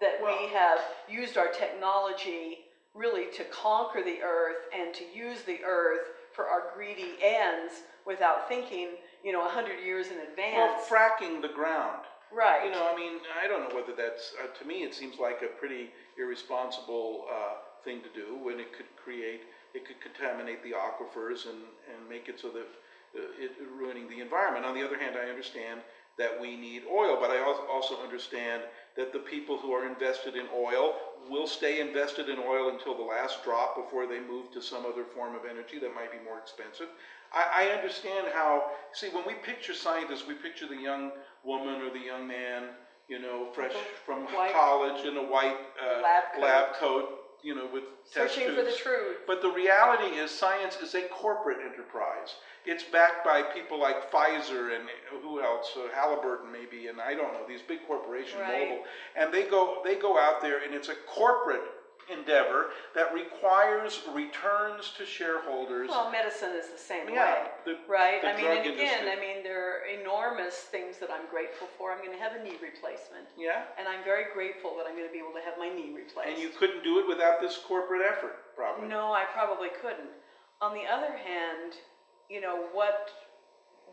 [0.00, 5.42] That Well- we have used our technology really to conquer the earth and to use
[5.42, 7.74] the earth for our greedy ends
[8.06, 8.88] without thinking,
[9.24, 10.56] you know, a hundred years in advance.
[10.56, 12.02] well, fracking the ground.
[12.34, 12.64] right.
[12.64, 15.42] You know, I mean, I don't know whether that's, uh, to me, it seems like
[15.42, 19.42] a pretty irresponsible uh, thing to do when it could create,
[19.74, 22.66] it could contaminate the aquifers and, and make it so that
[23.16, 24.64] uh, it ruining the environment.
[24.64, 25.80] On the other hand, I understand
[26.20, 27.40] that we need oil, but I
[27.72, 28.62] also understand
[28.94, 30.94] that the people who are invested in oil
[31.30, 35.04] will stay invested in oil until the last drop before they move to some other
[35.04, 36.88] form of energy that might be more expensive.
[37.32, 41.90] I, I understand how, see, when we picture scientists, we picture the young woman or
[41.90, 42.64] the young man,
[43.08, 43.72] you know, fresh
[44.04, 46.42] from white college in a white uh, lab coat.
[46.42, 49.18] lab coat, you know, with Searching for the truth.
[49.26, 52.34] But the reality is, science is a corporate enterprise.
[52.66, 54.88] It's backed by people like Pfizer and
[55.22, 58.68] who else, uh, Halliburton maybe, and I don't know these big corporations, Right.
[58.68, 58.78] Mobil,
[59.16, 61.62] and they go they go out there, and it's a corporate
[62.10, 65.88] endeavor that requires returns to shareholders.
[65.88, 67.46] Well, medicine is the same way.
[67.64, 69.10] the, Right, the I mean, and again, industry.
[69.10, 71.92] I mean, there are enormous things that I'm grateful for.
[71.92, 75.18] I'm gonna have a knee replacement, yeah, and I'm very grateful that I'm gonna be
[75.18, 76.28] able to have my knee replaced.
[76.28, 78.88] and you couldn't do it without this corporate effort, probably.
[78.88, 80.10] No, I probably couldn't.
[80.60, 81.74] On the other hand,
[82.28, 83.10] you know, what,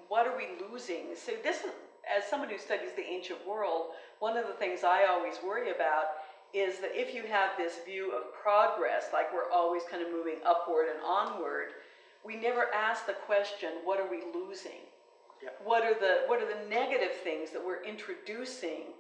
[0.10, 1.16] what are we losing?
[1.16, 1.64] So this,
[2.06, 6.06] as someone who studies the ancient world, one of the things I always worry about
[6.54, 10.38] is that if you have this view of progress, like we're always kind of moving
[10.46, 11.70] upward and onward,
[12.26, 14.84] we never ask the question, what are we losing?
[15.44, 15.50] Yeah.
[15.64, 18.94] What are the, what are the negative things that we're introducing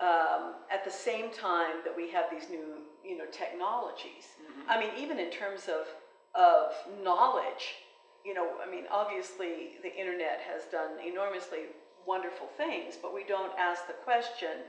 [0.00, 4.36] um, at the same time that we have these new, you know, technologies?
[4.68, 5.86] I mean, even in terms of,
[6.34, 7.76] of knowledge,
[8.24, 11.70] you know, I mean, obviously, the internet has done enormously
[12.06, 14.66] wonderful things, but we don't ask the question,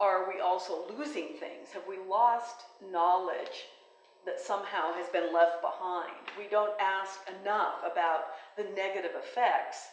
[0.00, 1.70] are we also losing things?
[1.72, 3.66] Have we lost knowledge
[4.26, 6.14] that somehow has been left behind?
[6.38, 8.24] We don't ask enough about
[8.56, 9.88] the negative effects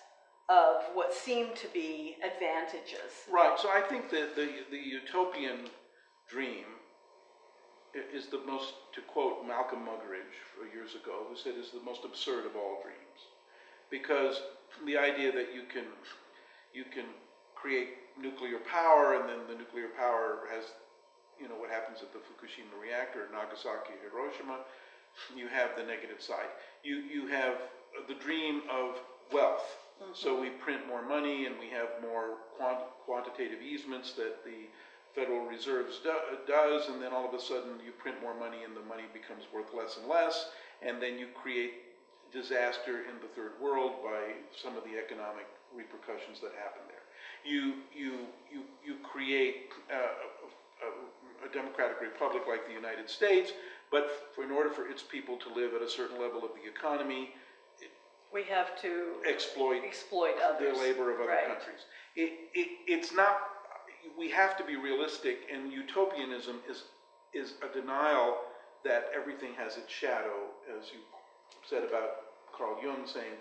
[0.50, 3.30] of what seem to be advantages.
[3.32, 5.70] Right, so I think that the, the utopian
[6.28, 6.66] dream
[7.94, 12.46] is the most, to quote Malcolm Muggeridge years ago, who said is the most absurd
[12.46, 13.30] of all dreams.
[13.92, 14.42] Because
[14.86, 15.86] the idea that you can,
[16.74, 17.06] you can
[17.56, 20.63] create nuclear power and then the nuclear power has,
[21.39, 24.60] you know, what happens at the Fukushima reactor, at Nagasaki, Hiroshima,
[25.36, 26.50] you have the negative side.
[26.84, 27.56] You, you have
[28.08, 29.00] the dream of
[29.34, 29.78] wealth.
[30.02, 30.12] Mm-hmm.
[30.13, 34.69] So we print more money and we have more quant- quantitative easements that the
[35.15, 36.13] Federal Reserves do,
[36.48, 39.43] does, and then all of a sudden you print more money and the money becomes
[39.54, 41.89] worth less and less, and then you create
[42.32, 46.99] disaster in the third world by some of the economic repercussions that happen there.
[47.45, 48.13] You, you,
[48.52, 53.52] you, you create uh, a, a democratic republic like the United States,
[53.91, 56.67] but for, in order for its people to live at a certain level of the
[56.69, 57.30] economy,
[58.32, 58.91] We have to
[59.28, 61.47] exploit exploit the labor of other Right.
[61.47, 61.82] countries.
[62.15, 63.41] It, it, it's not,
[64.17, 66.84] we have to be realistic, and utopianism is,
[67.34, 68.38] is a denial
[68.84, 70.38] that everything has its shadow,
[70.78, 70.99] as you
[71.67, 72.12] said about
[72.56, 73.34] Carl Jung saying,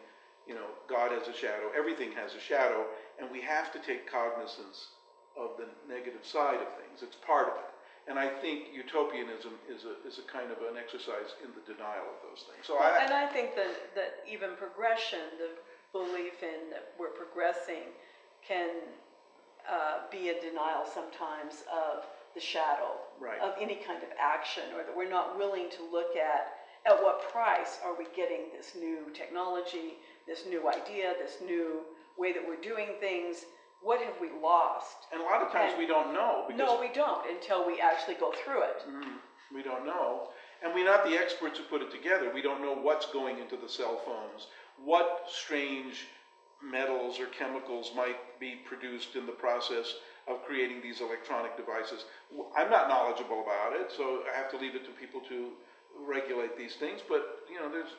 [0.48, 2.86] you know, God has a shadow, everything has a shadow,
[3.20, 4.88] and we have to take cognizance
[5.36, 7.02] of the negative side of things.
[7.02, 7.70] It's part of it.
[8.08, 12.08] And I think utopianism is a, is a kind of an exercise in the denial
[12.08, 12.64] of those things.
[12.66, 15.52] So Well, I, And I think that, that even progression, the
[15.92, 17.92] belief in that we're progressing
[18.40, 18.70] can
[19.68, 23.40] uh, be a denial sometimes of the shadow Right.
[23.40, 27.30] of any kind of action, or that we're not willing to look at, at what
[27.30, 29.98] price are we getting this new technology,
[30.28, 31.80] this new idea, this new
[32.16, 33.46] way that we're doing things?
[33.80, 35.06] What have we lost?
[35.12, 37.80] and a lot of times and- we don't know because No, we don't until we
[37.80, 38.82] actually go through it.
[38.86, 39.18] Mm,
[39.52, 40.28] We don't know.
[40.62, 42.30] And we're not the experts who put it together.
[42.34, 46.06] We don't know what's going into the cell phones, what strange
[46.60, 49.94] metals or chemicals might be produced in the process
[50.26, 52.04] of creating these electronic devices.
[52.30, 55.52] W- I'm not knowledgeable about it, so I have to leave it to people to
[55.96, 57.00] regulate these things.
[57.08, 57.94] But, you know, there's,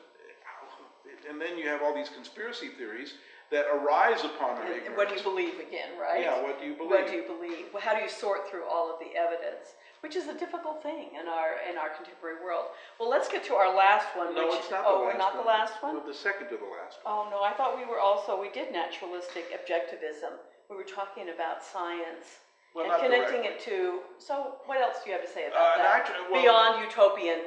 [1.28, 3.14] and then you have all these conspiracy theories
[3.50, 6.22] that arise upon our And what do you believe again, right?
[6.22, 6.90] Yeah, what do you believe?
[6.90, 7.66] What do you believe?
[7.74, 9.74] Well, How do you sort through all of the evidence?
[10.06, 12.66] Which is a difficult thing in our, in our contemporary world.
[12.98, 14.60] Well, let's get to our last one, No, which.
[14.64, 15.18] it's not the Oh, last one.
[15.18, 15.94] not the last one?
[15.96, 17.10] No, The second to the last one.
[17.12, 20.38] Oh, no, I thought we were also, we did naturalistic objectivism.
[20.70, 22.38] We were talking about science
[22.72, 23.74] Well, and connecting directly.
[23.74, 26.06] it to, so what else do you have to say Uh, about that?
[26.06, 27.40] natu- well- Beyond utopian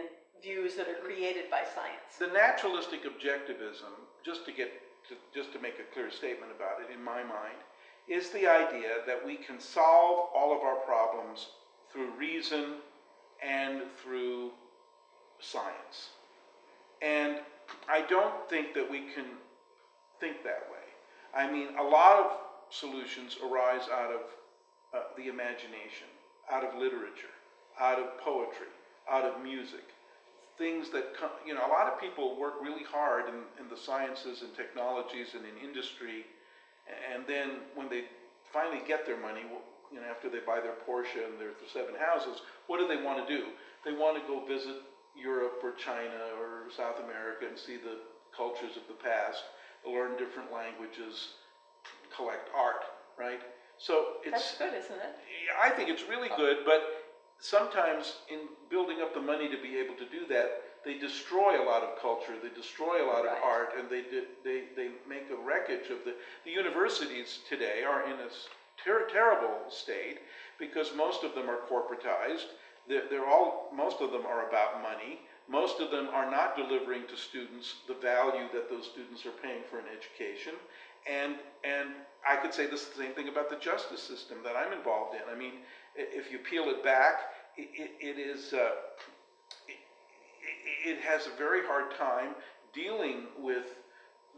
[0.43, 2.19] views that are created by science.
[2.19, 3.93] The naturalistic objectivism,
[4.25, 4.71] just to get,
[5.09, 7.57] to, just to make a clear statement about it, in my mind,
[8.07, 11.47] is the idea that we can solve all of our problems
[11.91, 12.75] through reason
[13.41, 14.51] and through
[15.39, 16.09] science.
[17.01, 17.39] And
[17.89, 19.25] I don't think that we can
[20.19, 20.83] think that way.
[21.35, 22.31] I mean, a lot of
[22.69, 24.21] solutions arise out of
[24.93, 26.07] uh, the imagination,
[26.51, 27.33] out of literature,
[27.79, 28.67] out of poetry,
[29.09, 29.92] out of music.
[30.57, 33.77] Things that come, you know, a lot of people work really hard in, in the
[33.77, 36.25] sciences and technologies and in industry,
[37.13, 38.05] and then when they
[38.51, 39.41] finally get their money,
[39.91, 43.25] you know, after they buy their Porsche and their seven houses, what do they want
[43.25, 43.45] to do?
[43.83, 44.77] They want to go visit
[45.15, 47.97] Europe or China or South America and see the
[48.35, 49.43] cultures of the past,
[49.85, 51.37] learn different languages,
[52.15, 52.85] collect art,
[53.17, 53.41] right?
[53.77, 54.57] So it's.
[54.57, 55.13] That's good, isn't it?
[55.45, 56.37] Yeah, I think it's really oh.
[56.37, 56.92] good, but
[57.43, 61.65] sometimes in building up the money to be able to do that, they destroy a
[61.65, 63.37] lot of culture, they destroy a lot Right.
[63.37, 64.03] of art, and they,
[64.43, 68.29] they, they make a wreckage of the, the universities today are in a
[68.83, 70.19] ter- terrible state
[70.57, 72.47] because most of them are corporatized.
[72.87, 75.19] They're, they're all, most of them are about money.
[75.49, 79.63] Most of them are not delivering to students the value that those students are paying
[79.69, 80.53] for an education.
[81.09, 81.35] And,
[81.65, 81.89] and
[82.27, 85.21] I could say the same thing about the justice system that I'm involved in.
[85.29, 85.59] I mean,
[85.95, 88.71] if you peel it back, it, it, is, uh,
[89.67, 92.35] it, it has a very hard time
[92.73, 93.75] dealing with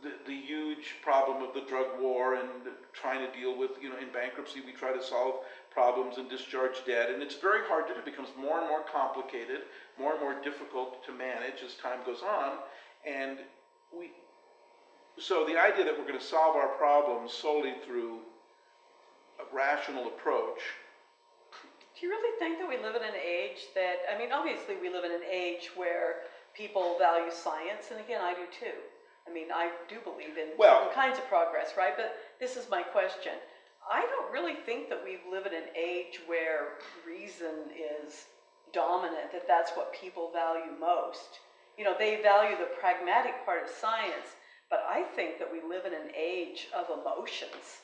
[0.03, 2.49] the, the huge problem of the drug war and
[2.93, 5.35] trying to deal with, you know, in bankruptcy, we try to solve
[5.71, 7.09] problems and discharge debt.
[7.09, 7.99] And it's very hard to do.
[7.99, 9.61] It becomes more and more complicated,
[9.99, 12.57] more and more difficult to manage as time goes on.
[13.07, 13.39] And
[13.97, 14.11] we,
[15.17, 18.19] so the idea that we're gonna solve our problems solely through
[19.39, 20.59] a rational approach,
[21.95, 24.89] Do you really think that we live in an age that, I mean, obviously, we
[24.89, 28.75] live in an age where people value science, and again, I do too.
[29.27, 31.95] I mean, I do believe in Well- certain kinds of progress, right?
[31.95, 33.33] But this is my question.
[33.89, 38.27] I don't really think that we live in an age where reason is
[38.73, 41.39] dominant, that that's what people value most.
[41.77, 44.35] You know, they value the pragmatic part of science,
[44.69, 47.81] but I think that we live in an age of emotions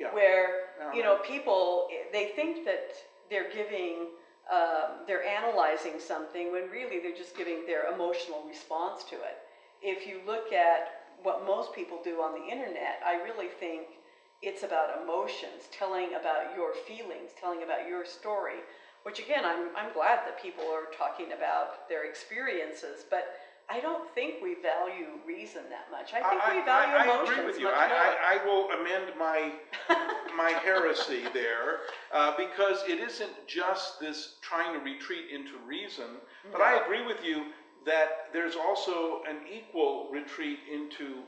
[0.00, 0.12] yeah.
[0.14, 2.94] where you know people eh, they think that
[3.30, 4.08] they're giving
[4.52, 9.38] um, they're analyzing something when really they're just giving their emotional response to it.
[9.80, 14.00] If you look at what most people do on the internet i really think
[14.42, 18.64] it's about emotions telling about your feelings telling about your story
[19.02, 23.36] which again i'm, I'm glad that people are talking about their experiences but
[23.70, 26.12] I don't think we value reason that much.
[26.12, 27.68] I think we value I emotions agree with you.
[27.68, 27.96] I, more.
[27.96, 29.52] I, I will amend my,
[30.36, 31.80] my heresy there,
[32.12, 36.18] uh, because it isn't just this trying to retreat into reason,
[36.50, 37.46] but I agree with you
[37.86, 41.22] that there's also an equal retreat into,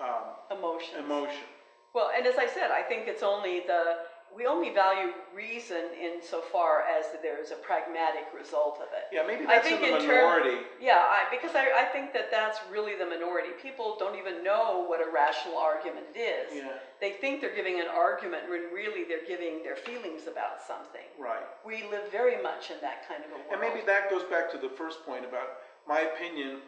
[0.00, 0.98] um, emotions.
[0.98, 1.46] emotion.
[1.94, 3.98] Well, and as I said, I think it's only the,
[4.36, 9.04] we only value reason insofar as there's a pragmatic result of it.
[9.12, 10.56] Yeah, maybe I that's in think the in term- minority.
[10.80, 13.50] Yeah, I, because I, I think that that's really the minority.
[13.60, 16.48] People don't even know what a rational argument is.
[16.54, 21.04] Yeah, They think they're giving an argument when really they're giving their feelings about something.
[21.20, 21.44] right.
[21.66, 23.52] We live very much in that kind of a world.
[23.52, 26.60] And maybe that goes back to the first point about my opinion,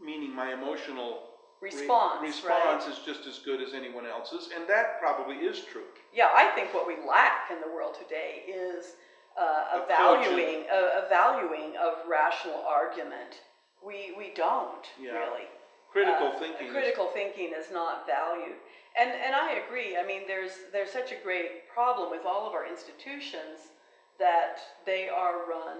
[0.00, 2.92] meaning my emotional response, response right?
[2.92, 5.84] is just as good as anyone else's, and that probably is true.
[6.12, 8.94] Yeah, I think what we lack in the world today is
[9.38, 13.42] uh, a valuing, a, a valuing of rational argument.
[13.84, 15.12] We, we don't Yeah.
[15.18, 15.46] really.
[15.92, 16.66] Critical Uh, thinking.
[16.68, 18.56] is- Critical thinking is not valued.
[18.98, 22.52] And, and I agree, I mean, there's, there's such a great problem with all of
[22.52, 23.70] our institutions
[24.18, 25.78] that they are run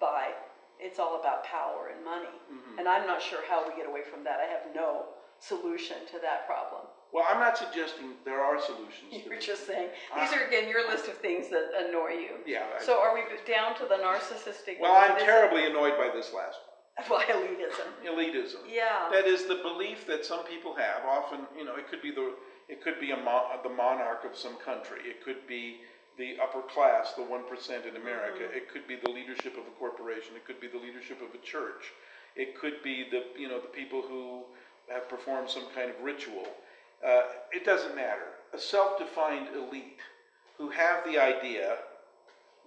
[0.00, 0.32] by,
[0.80, 2.34] it's all about power and money.
[2.52, 2.78] Mhm.
[2.80, 4.40] And I'm not sure how we get away from that.
[4.40, 5.04] I have no
[5.40, 6.82] solution to that problem.
[7.12, 10.86] Well, I'm not suggesting there are solutions to You're just saying, these are again your
[10.88, 12.34] list of things that annoy you.
[12.46, 12.64] Yeah.
[12.78, 14.80] I- So are we down to the narcissistic?
[14.80, 15.24] well, I'm elitism?
[15.24, 16.58] terribly annoyed by this last
[17.10, 17.86] Well, elitism.
[18.04, 18.16] one.
[18.18, 18.56] Elitism.
[18.68, 19.08] Yeah.
[19.12, 21.04] That is the belief that some people have.
[21.08, 22.34] Often, you know, it could be the
[22.68, 24.98] it could be a mo- the monarch of some country.
[25.04, 25.82] It could be
[26.18, 28.42] the upper class, the one percent in America.
[28.44, 28.56] Mm-hmm.
[28.56, 30.34] It could be the leadership of a corporation.
[30.34, 31.92] It could be the leadership of a church.
[32.34, 34.42] It could be the you know the people who
[34.92, 36.46] have performed some kind of ritual.
[37.06, 37.22] Uh,
[37.52, 38.28] it doesn't matter.
[38.54, 40.00] A self-defined elite
[40.58, 41.76] who have the idea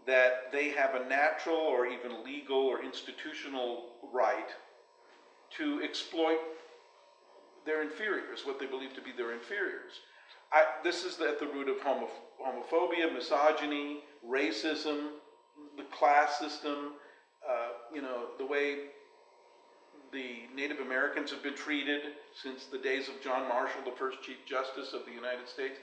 [0.05, 4.49] that they have a natural or even legal or institutional right
[5.57, 6.39] to exploit
[7.65, 10.01] their inferiors, what they believe to be their inferiors.
[10.51, 12.07] I, this is at the root of homo,
[12.43, 15.09] homophobia, misogyny, racism,
[15.77, 16.93] the class system,
[17.47, 18.77] uh, you know, the way
[20.11, 22.01] the Native Americans have been treated
[22.33, 25.77] since the days of John Marshall, the first Chief Justice of the United States.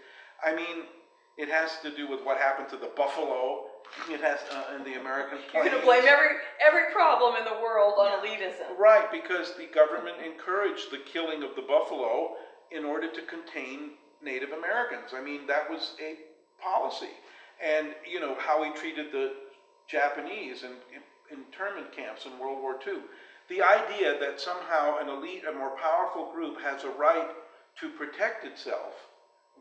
[0.44, 0.84] I mean,
[1.36, 3.66] it has to do with what happened to the buffalo.
[4.10, 7.60] It has uh, in the American You're going to blame every every problem in the
[7.62, 8.76] world on elitism.
[8.78, 12.34] Right, because the government encouraged the killing of the buffalo
[12.72, 13.90] in order to contain
[14.22, 15.12] Native Americans.
[15.14, 16.16] I mean, that was a
[16.60, 17.14] policy.
[17.62, 19.34] And, you know, how he treated the
[19.88, 22.98] Japanese in, in internment camps in World War II.
[23.48, 27.28] The idea that somehow an elite, a more powerful group, has a right
[27.80, 28.94] to protect itself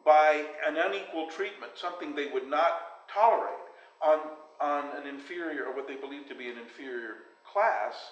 [0.03, 3.53] by an unequal treatment, something they would not tolerate
[4.01, 4.19] on,
[4.59, 8.11] on an inferior, or what they believe to be an inferior class,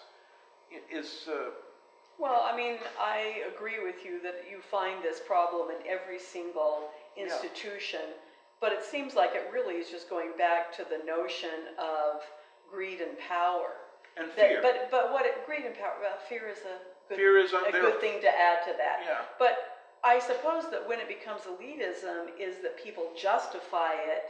[0.91, 1.27] is.
[1.27, 1.51] uh,
[2.19, 6.83] Well, I mean, I agree with you that you find this problem in every single
[7.15, 7.23] Yeah.
[7.25, 8.13] institution,
[8.59, 12.23] but it seems like it really is just going back to the notion of
[12.69, 13.82] greed and power.
[14.17, 14.61] And That- fear.
[14.61, 15.95] But but what it, greed and power?
[16.01, 17.81] Well, fear is a good Fear is up a there.
[17.81, 19.01] good thing to add to that.
[19.05, 19.21] Yeah.
[19.39, 24.25] But I suppose that when it becomes elitism is that people justify it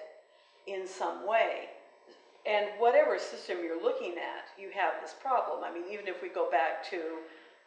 [0.67, 1.69] in some way.
[2.45, 5.63] And whatever system you're looking at, you have this problem.
[5.63, 7.19] I mean, even if we go back to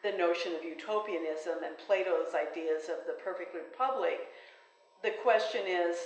[0.03, 4.29] the notion of utopianism and Plato's ideas of the perfect republic,
[5.03, 5.97] the question is,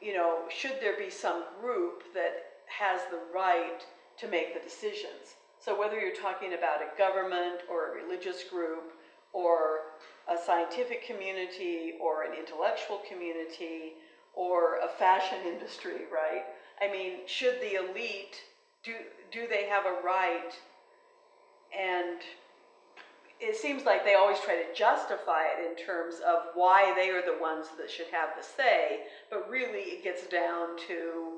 [0.00, 3.84] you know, should there be some group that has the right
[4.20, 5.36] to make the decisions?
[5.60, 8.92] So whether you're talking about a government or a religious group
[9.32, 9.80] or
[10.28, 13.94] a scientific community or an intellectual community
[14.34, 16.44] or a fashion industry, right?
[16.80, 18.36] I mean, should the elite
[18.84, 18.94] do
[19.32, 20.52] do they have a right
[21.76, 22.20] and
[23.40, 27.22] it seems like they always try to justify it in terms of why they are
[27.22, 31.37] the ones that should have the say, but really it gets down to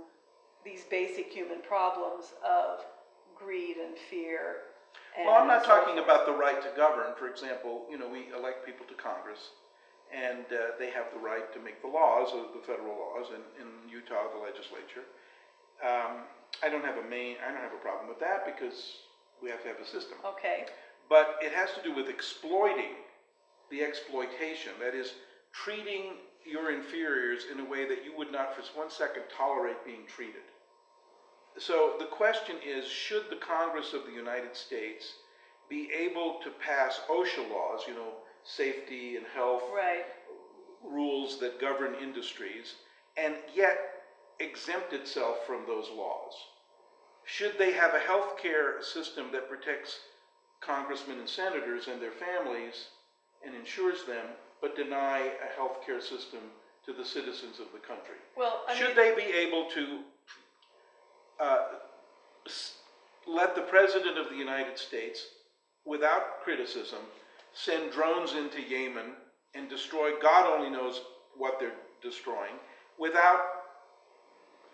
[0.64, 2.84] these basic human problems of
[3.36, 4.56] greed and fear.
[5.18, 6.04] Well, I'm not so talking forth.
[6.04, 7.14] about the right to govern.
[7.18, 9.50] For example, you know, we elect people to Congress,
[10.14, 13.42] and uh, they have the right to make the laws, uh, the federal laws, and
[13.58, 15.04] in Utah, the legislature.
[15.82, 16.28] Um,
[16.62, 19.06] I don't have a main, I don't have a problem with that because
[19.42, 20.18] we have to have a system.
[20.24, 20.66] Okay,
[21.08, 23.00] But it has to do with exploiting
[23.70, 25.14] the exploitation, that is,
[25.52, 26.18] treating
[26.50, 30.42] your inferiors in a way that you would not for one second tolerate being treated.
[31.58, 35.14] So the question is, should the Congress of the United States
[35.68, 40.04] be able to pass OSHA laws, you know, safety and health right,
[40.82, 42.74] rules that govern industries,
[43.16, 43.78] and yet
[44.38, 46.32] exempt itself from those laws?
[47.24, 50.00] Should they have a health care system that protects
[50.60, 52.86] congressmen and senators and their families
[53.44, 54.26] and insures them,
[54.60, 56.40] but deny a health care system
[56.86, 58.16] to the citizens of the country?
[58.36, 59.98] well, I Should mean, they be able to
[61.40, 61.58] uh,
[63.26, 65.24] let the President of the United States,
[65.86, 67.00] without criticism,
[67.52, 69.12] send drones into Yemen
[69.54, 71.00] and destroy, God only knows
[71.36, 72.54] what they're destroying,
[72.98, 73.40] without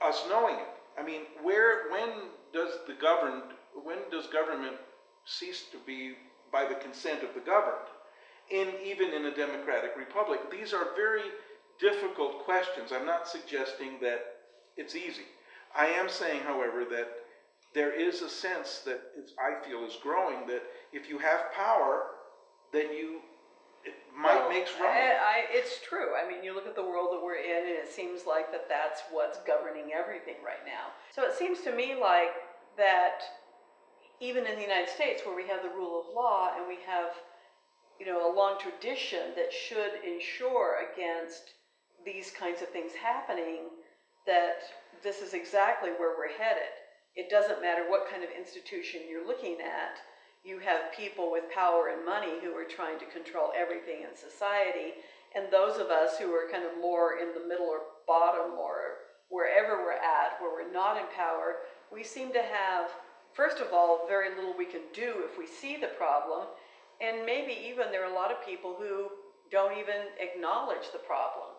[0.03, 0.69] us knowing it?
[0.99, 2.11] I mean, where, when
[2.53, 3.43] does the governed,
[3.85, 4.77] when does government
[5.25, 6.15] cease to be
[6.53, 7.89] by the consent of the governed?
[8.51, 11.23] In, even in a democratic republic, these are very
[11.81, 12.93] difficult questions.
[12.93, 14.21] I'm not suggesting that
[14.77, 15.27] it's easy.
[15.77, 17.09] I am saying, however, that
[17.75, 22.05] there is a sense that it's, I feel is growing that if you have power,
[22.73, 23.21] then you,
[23.85, 24.91] it might well, makes wrong.
[24.91, 26.15] I, I, it's true.
[26.15, 28.69] I mean, you look at the world that we're in, and it seems like that
[28.69, 30.95] that's what's governing everything right now.
[31.15, 32.31] So it seems to me like
[32.79, 33.23] that
[34.21, 37.13] even in the United States, where we have the rule of law and we have,
[37.99, 41.55] you know, a long tradition that should ensure against
[42.05, 43.69] these kinds of things happening,
[44.27, 44.63] that
[45.03, 46.71] this is exactly where we're headed.
[47.15, 49.99] It doesn't matter what kind of institution you're looking at.
[50.45, 54.95] You have people with power and money who are trying to control everything in society,
[55.35, 59.07] and those of us who are kind of more in the middle or bottom or
[59.29, 62.91] wherever we're at, where we're not in power, we seem to have,
[63.33, 66.47] first of all, very little we can do if we see the problem,
[67.01, 69.09] and maybe even there are a lot of people who
[69.51, 71.51] don't even acknowledge the problem.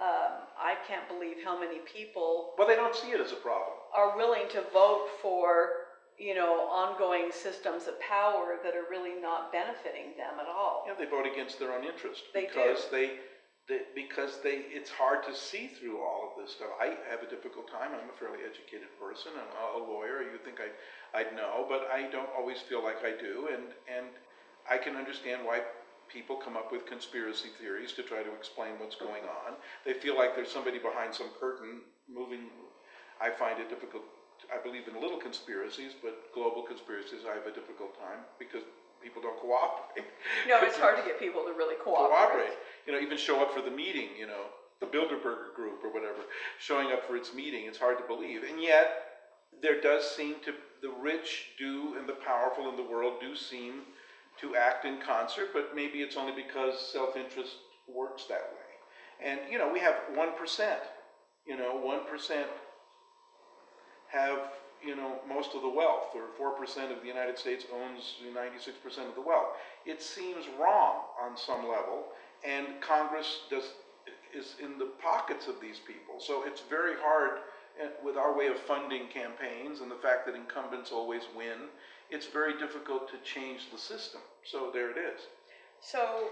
[0.00, 3.78] Um, I can't believe how many people Well, they don't see it as a problem.
[3.94, 5.70] are willing to vote for,
[6.18, 10.82] you know, ongoing systems of power that are really not benefiting them at all.
[10.86, 12.48] Yeah, they vote against their own interest They do.
[12.58, 13.22] because they,
[13.68, 16.74] they, because they, it's hard to see through all of this stuff.
[16.82, 17.94] I have a difficult time.
[17.94, 19.30] I'm a fairly educated person.
[19.38, 20.26] I'm a lawyer.
[20.26, 20.74] You would think I'd,
[21.14, 23.46] I'd know, but I don't always feel like I do.
[23.54, 24.10] And, and
[24.70, 25.60] I can understand why
[26.08, 29.54] people come up with conspiracy theories to try to explain what's going on.
[29.84, 32.48] They feel like there's somebody behind some curtain moving.
[33.20, 34.02] I find it difficult.
[34.52, 38.62] I believe in little conspiracies, but global conspiracies I have a difficult time because
[39.02, 40.04] people don't cooperate.
[40.48, 42.12] No, it's hard to get people to really cooperate.
[42.12, 42.56] cooperate.
[42.86, 46.20] You know, even show up for the meeting, you know, the Bilderberger group or whatever,
[46.58, 48.42] showing up for its meeting, it's hard to believe.
[48.42, 49.14] And yet,
[49.62, 50.52] there does seem to,
[50.82, 53.82] the rich do and the powerful in the world do seem
[54.40, 57.52] to act in concert, but maybe it's only because self-interest
[57.92, 58.64] works that way.
[59.24, 60.76] And, you know, we have 1%,
[61.46, 62.44] you know, 1%
[64.08, 64.38] have,
[64.84, 69.14] you know, most of the wealth, or 4% of the United States owns 96% of
[69.14, 69.56] the wealth.
[69.86, 72.06] It seems wrong on some level,
[72.44, 73.64] and Congress does,
[74.36, 76.18] is in the pockets of these people.
[76.18, 77.38] So it's very hard,
[77.82, 81.68] uh, with our way of funding campaigns and the fact that incumbents always win,
[82.10, 84.20] it's very difficult to change the system.
[84.44, 85.20] So there it is.
[85.80, 86.28] So,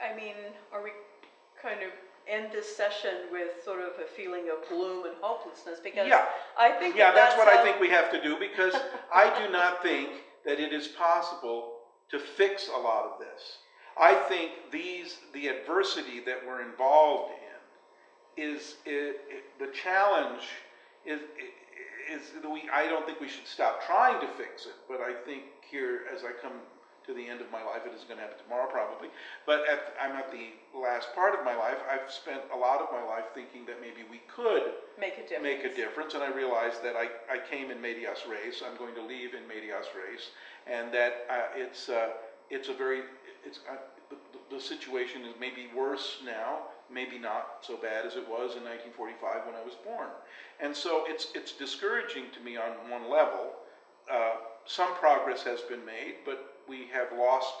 [0.00, 0.34] I mean,
[0.72, 0.90] are we
[1.60, 1.90] kind of
[2.28, 5.80] end this session with sort of a feeling of gloom and hopelessness?
[5.82, 6.26] Because Yeah.
[6.58, 8.74] I think Yeah, that that's what I think we have to do because
[9.14, 10.10] I do not think
[10.44, 11.78] that it is possible
[12.10, 13.58] to fix a lot of this.
[13.96, 17.32] I think these, the adversity that we're involved
[18.36, 20.42] in is, i i the challenge
[21.04, 21.20] is,
[22.10, 25.12] is, that we, I don't think we should stop trying to fix it, but I
[25.12, 26.52] think here, as I come
[27.06, 29.08] to the end of my life, it is gonna happen tomorrow probably,
[29.46, 32.88] but at, I'm at the last part of my life, I've spent a lot of
[32.92, 35.42] my life thinking that maybe we could make a difference.
[35.42, 38.94] make a difference, and I realized that I, I came in medias res, I'm going
[38.94, 40.30] to leave in medias res,
[40.66, 42.10] and that uh, it's, uh,
[42.50, 43.02] it's a very,
[43.44, 43.76] it's, uh,
[44.10, 44.16] the,
[44.54, 49.46] the situation is maybe worse now, maybe not so bad as it was in 1945
[49.46, 50.08] when I was born.
[50.60, 53.52] And so it's, it's discouraging to me on one level.
[54.10, 54.34] Uh,
[54.66, 57.54] some progress has been made, but we have lost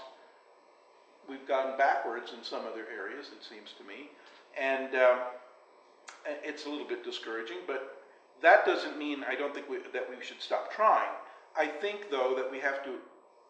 [1.28, 4.10] we've gone backwards in some other areas, it seems to me.
[4.60, 5.18] And um,
[6.44, 8.02] it's a little bit discouraging, but
[8.42, 11.10] that doesn't mean I don't think we, that we should stop trying.
[11.56, 12.96] I think, though, that we have to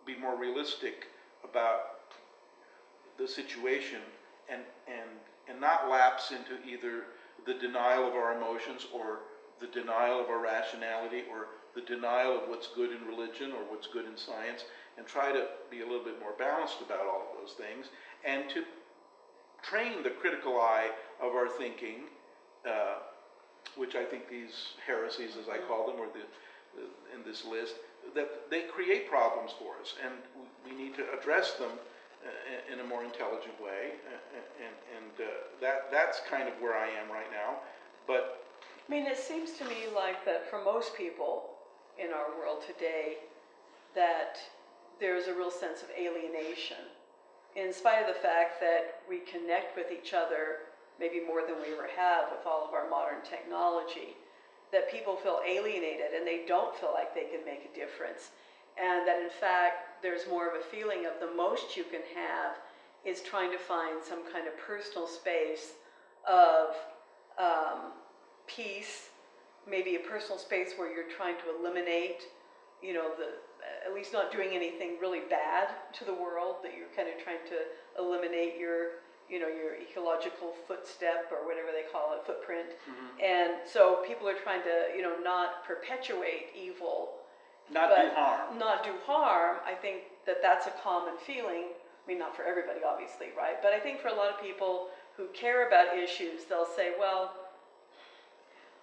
[0.05, 1.07] be more realistic
[1.45, 2.01] about
[3.19, 4.01] the situation
[4.49, 5.11] and, and,
[5.49, 7.05] and not lapse into either
[7.47, 9.21] the denial of our emotions or
[9.61, 13.87] the denial of our rationality or the denial of what's good in religion or what's
[13.87, 14.65] good in science
[14.99, 17.87] and try to be a little bit more balanced about all of those things
[18.25, 18.65] and to
[19.63, 20.91] train the critical eye
[21.21, 22.05] of our thinking,
[22.69, 22.97] uh,
[23.77, 26.83] which I think these heresies, as I call them, or the,
[27.17, 27.77] in this list,
[28.15, 30.13] that they create problems for us, and
[30.67, 31.71] we, need to address them
[32.73, 33.99] in a more intelligent way.
[34.07, 37.59] Uh, and and uh, that that's kind of where I am right now.
[38.07, 38.45] But
[38.89, 41.51] I mean, it seems to me like that for most people
[41.99, 43.19] in our world today,
[43.95, 44.39] that
[45.01, 46.91] there's a real sense of alienation.
[47.55, 51.73] In spite of the fact that we connect with each other maybe more than we
[51.75, 54.17] ever have with all of our modern technology,
[54.73, 58.31] that people feel alienated and they don't feel like they can make a difference.
[58.81, 62.57] And that in fact, there's more of a feeling of the most you can have
[63.05, 65.73] is trying to find some kind of personal space
[66.29, 66.77] of
[67.39, 67.93] um,
[68.47, 69.09] peace,
[69.69, 72.23] maybe a personal space where you're trying to eliminate,
[72.83, 73.27] you know, the
[73.87, 76.57] at least not doing anything really bad to the world.
[76.63, 77.59] That you're kind of trying to
[77.99, 82.75] eliminate your, you know, your ecological footstep or whatever they call it, footprint.
[83.23, 87.22] And so people are trying to, you know, not perpetuate evil,
[87.73, 88.59] not do but harm.
[88.59, 89.57] not do harm.
[89.67, 91.65] I think that that's a common feeling.
[91.73, 93.63] I mean, not for everybody, obviously, right?
[93.63, 97.33] But I think for a lot of people who care about issues, they'll say, well,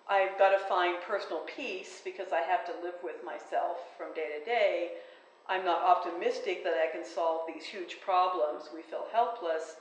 [0.07, 4.39] I've got to find personal peace because I have to live with myself from day
[4.39, 4.91] to day.
[5.47, 8.69] I'm not optimistic that I can solve these huge problems.
[8.73, 9.75] We feel helpless,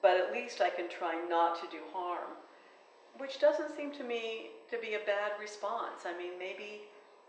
[0.00, 2.30] but at least I can try not to do harm,
[3.18, 6.02] which doesn't seem to me to be a bad response.
[6.06, 6.82] I mean, maybe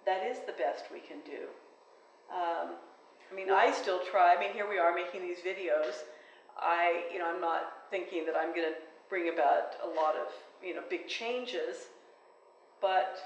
[0.06, 1.48] that is the best we can do.
[2.32, 2.76] Um,
[3.32, 4.36] I mean, I still try.
[4.36, 6.04] I mean, here we are making these videos.
[6.60, 8.76] I, you know, I'm not thinking that I'm going to
[9.10, 10.28] bring about a lot of,
[10.64, 11.90] you know, big changes,
[12.82, 13.18] but,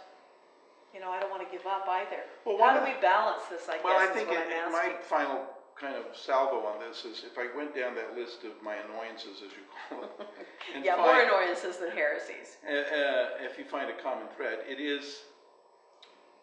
[0.93, 2.23] you know, I don't want to give up either.
[2.45, 5.45] Well, How do we balance this, I Well, I guess, is think it- my final
[5.79, 9.43] kind of salvo on this is if I went down that list of my annoyances,
[9.45, 10.27] as you call it,
[10.83, 12.57] Yeah, more annoyances than heresies.
[12.67, 15.21] Uh, uh, if you find a common thread, it is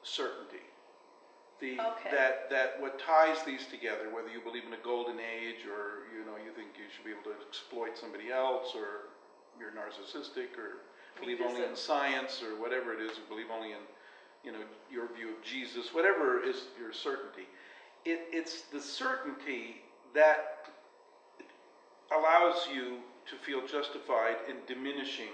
[0.05, 0.63] certainty.
[1.61, 2.11] The, Okay.
[2.11, 6.25] that, that what ties these together, whether you believe in a golden age or, you
[6.27, 9.11] know, you think you should be able to exploit somebody else or
[9.59, 10.83] you're narcissistic or
[11.21, 13.79] believe only in science or whatever it is, or believe only in,
[14.45, 14.59] you know,
[14.91, 17.47] your view of Jesus, whatever is your certainty.
[18.05, 19.83] It, it's the certainty
[20.15, 20.69] that
[22.13, 22.99] allows you
[23.31, 25.33] to feel justified in diminishing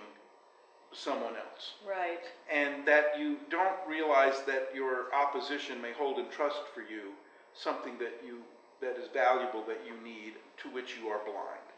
[0.93, 1.75] someone else.
[1.87, 2.25] Right.
[2.53, 7.13] And that you don't realize that your opposition may hold in trust for you
[7.55, 8.39] something that you
[8.81, 11.69] that is valuable that you need to which you are blind.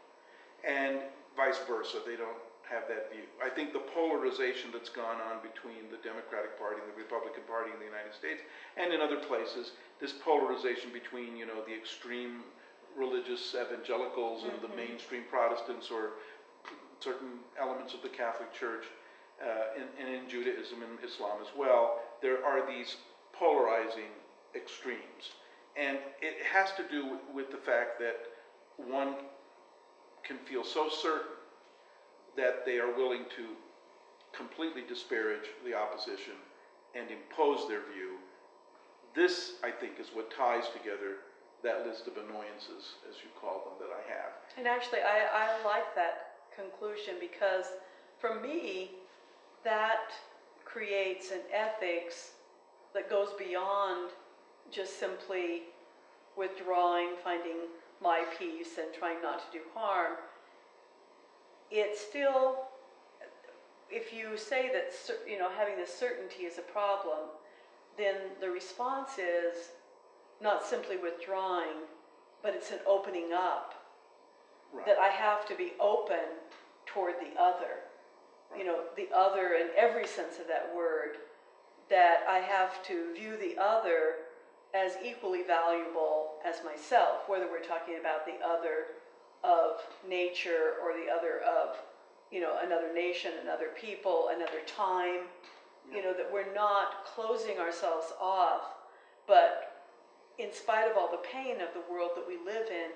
[0.63, 1.03] And
[1.35, 3.27] vice versa, they don't have that view.
[3.43, 7.75] I think the polarization that's gone on between the Democratic Party and the Republican Party
[7.75, 8.39] in the United States
[8.79, 12.47] and in other places, this polarization between, you know, the extreme
[12.95, 14.95] religious evangelicals and the mm-hmm.
[14.95, 16.23] mainstream Protestants or
[17.03, 18.87] certain elements of the Catholic Church
[19.43, 22.97] uh, and, in Judaism and Islam as well, there are these
[23.33, 24.11] polarizing
[24.55, 25.33] extremes.
[25.75, 28.17] And it has to do with, with the fact that
[28.77, 29.15] one
[30.23, 31.37] can feel so certain
[32.37, 33.45] that they are willing to
[34.35, 36.33] completely disparage the opposition
[36.95, 38.17] and impose their view.
[39.15, 41.17] This, I think, is what ties together
[41.63, 44.31] that list of annoyances, as you call them, that I have.
[44.57, 47.65] And actually, I, I like that conclusion because
[48.19, 48.91] for me,
[49.63, 50.11] that
[50.65, 52.31] creates an ethics
[52.93, 54.11] that goes beyond
[54.71, 55.63] just simply
[56.37, 57.57] withdrawing, finding
[58.01, 60.13] my peace, and trying not to do harm.
[61.71, 62.65] It's still,
[63.89, 64.93] if you say that,
[65.29, 67.29] you know, having this certainty is a problem,
[67.97, 69.69] then the response is
[70.41, 71.85] not simply withdrawing,
[72.41, 73.75] but it's an opening up
[74.73, 74.87] Right.
[74.87, 76.25] that I have to be open
[76.87, 77.82] toward the other.
[78.57, 81.17] You know, the other in every sense of that word,
[81.89, 84.15] that I have to view the other
[84.73, 88.85] as equally valuable as myself, whether we're talking about the other
[89.43, 91.77] of nature or the other of,
[92.31, 95.27] you know, another nation, another people, another time.
[95.93, 98.61] You know, that we're not closing ourselves off,
[99.27, 99.83] but
[100.39, 102.91] in spite of all the pain of the world that we live in,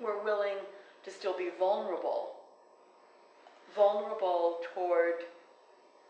[0.00, 0.56] we're willing
[1.04, 2.36] to still be vulnerable,
[3.74, 5.24] vulnerable toward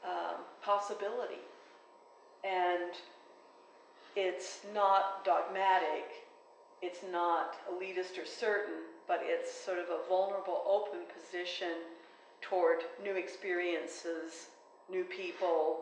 [0.05, 1.41] um, possibility.
[2.45, 2.93] And
[4.17, 6.27] it's not dogmatic,
[6.83, 8.75] it's not elitist or certain,
[9.09, 11.77] but it's sort of a vulnerable, open position
[12.41, 14.49] toward new experiences,
[14.91, 15.81] new people,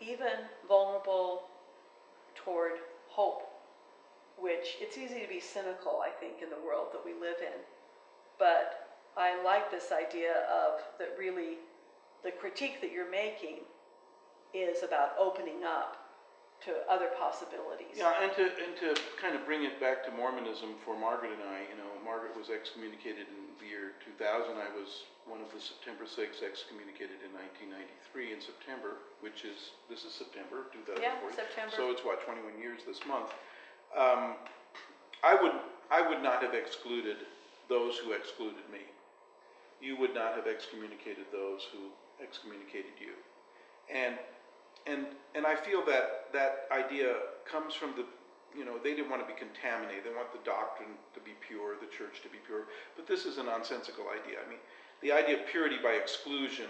[0.00, 1.42] even vulnerable
[2.34, 2.72] toward
[3.08, 3.42] hope,
[4.38, 7.60] which it's easy to be cynical, I think, in the world that we live in.
[8.38, 8.87] But
[9.18, 11.58] I like this idea of that really
[12.22, 13.66] the critique that you're making
[14.54, 15.98] is about opening up
[16.62, 17.94] to other possibilities.
[17.94, 21.42] Yeah, and to, and to kind of bring it back to Mormonism for Margaret and
[21.50, 24.58] I, you know, Margaret was excommunicated in the year 2000.
[24.58, 27.30] I was one of the September 6 excommunicated in
[28.10, 30.98] 1993 in September, which is, this is September 2004.
[30.98, 31.74] Yeah, September.
[31.74, 33.30] So it's what, 21 years this month.
[33.94, 34.34] Um,
[35.22, 35.54] I would,
[35.94, 37.22] I would not have excluded
[37.70, 38.82] those who excluded me.
[39.80, 41.90] You would not have excommunicated those who
[42.22, 43.14] excommunicated you.
[43.92, 44.14] And
[44.86, 47.14] and and I feel that that idea
[47.44, 48.04] comes from the
[48.56, 50.04] you know they didn't want to be contaminated.
[50.04, 52.66] They want the doctrine to be pure, the church to be pure.
[52.96, 54.38] But this is a nonsensical idea.
[54.44, 54.58] I mean,
[55.02, 56.66] the idea of purity by exclusion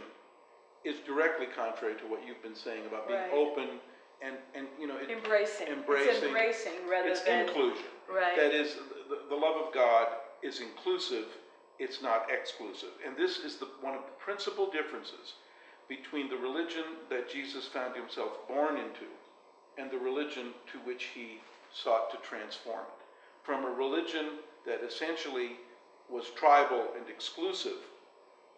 [0.84, 3.32] is directly contrary to what you've been saying about being Right.
[3.32, 3.68] open
[4.22, 5.66] and and you know it, Embracing.
[5.68, 6.24] It's Embracing.
[6.28, 7.46] embracing rather it's than.
[7.48, 7.86] inclusion.
[8.08, 8.36] Right.
[8.36, 8.76] That is,
[9.10, 10.06] the, the love of God
[10.42, 11.26] is inclusive,
[11.78, 12.90] it's not exclusive.
[13.06, 15.34] And this is the, one of the principal differences
[15.88, 19.08] between the religion that Jesus found himself born into
[19.78, 21.40] and the religion to which he
[21.72, 23.04] sought to transform it.
[23.42, 25.52] From a religion that essentially
[26.10, 27.78] was tribal and exclusive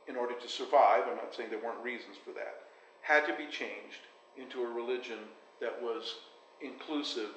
[0.08, 2.64] in order to survive, I'm not saying there weren't reasons for that,
[3.02, 5.18] had to be changed into a religion
[5.60, 6.16] that was
[6.60, 7.30] inclusive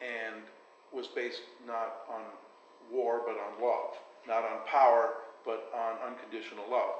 [0.00, 0.42] and
[0.92, 2.22] was based not on
[2.90, 5.14] war but on love, not on power
[5.44, 6.96] but on unconditional love.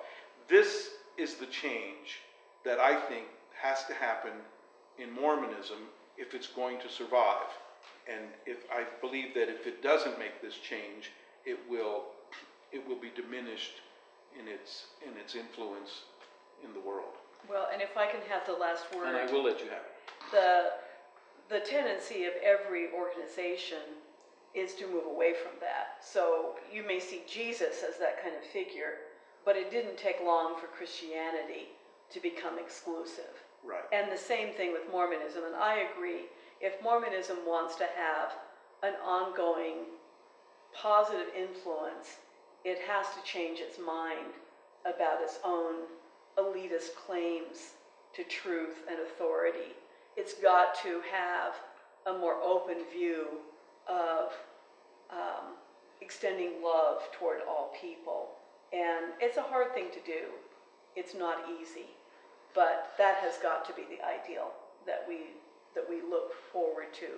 [0.49, 2.21] This is the change
[2.65, 3.27] that I think
[3.61, 4.33] has to happen
[4.99, 5.79] in Mormonism
[6.17, 7.49] if it's going to survive.
[8.11, 11.11] And if I believe that if it doesn't make this change,
[11.45, 12.05] it will
[12.73, 13.81] it will be diminished
[14.39, 16.03] in its in its influence
[16.65, 17.15] in the world.
[17.49, 19.09] Well, and if I can have the last word.
[19.09, 20.31] And I will let you have it.
[20.31, 23.79] the, the tendency of every organization
[24.55, 25.99] is to move away from that.
[26.03, 28.95] So you may see Jesus as that kind of figure,
[29.45, 31.69] but it didn't take long for Christianity
[32.11, 33.45] to become exclusive.
[33.65, 33.85] Right.
[33.93, 35.45] And the same thing with Mormonism.
[35.45, 36.27] And I agree,
[36.61, 38.33] if Mormonism wants to have
[38.83, 39.85] an ongoing
[40.75, 42.17] positive influence,
[42.65, 44.33] it has to change its mind
[44.85, 45.75] about its own
[46.39, 47.75] elitist claims
[48.15, 49.75] to truth and authority.
[50.17, 51.55] It's got to have
[52.07, 53.27] a more open view
[53.89, 54.33] of
[55.11, 55.57] um,
[56.01, 58.29] extending love toward all people.
[58.73, 60.31] And it's a hard thing to do.
[60.97, 61.87] It's not easy.
[62.55, 64.51] But that has got to be the ideal
[64.87, 65.35] that we,
[65.75, 67.09] that we look forward to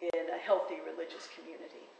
[0.00, 1.90] in a healthy religious community.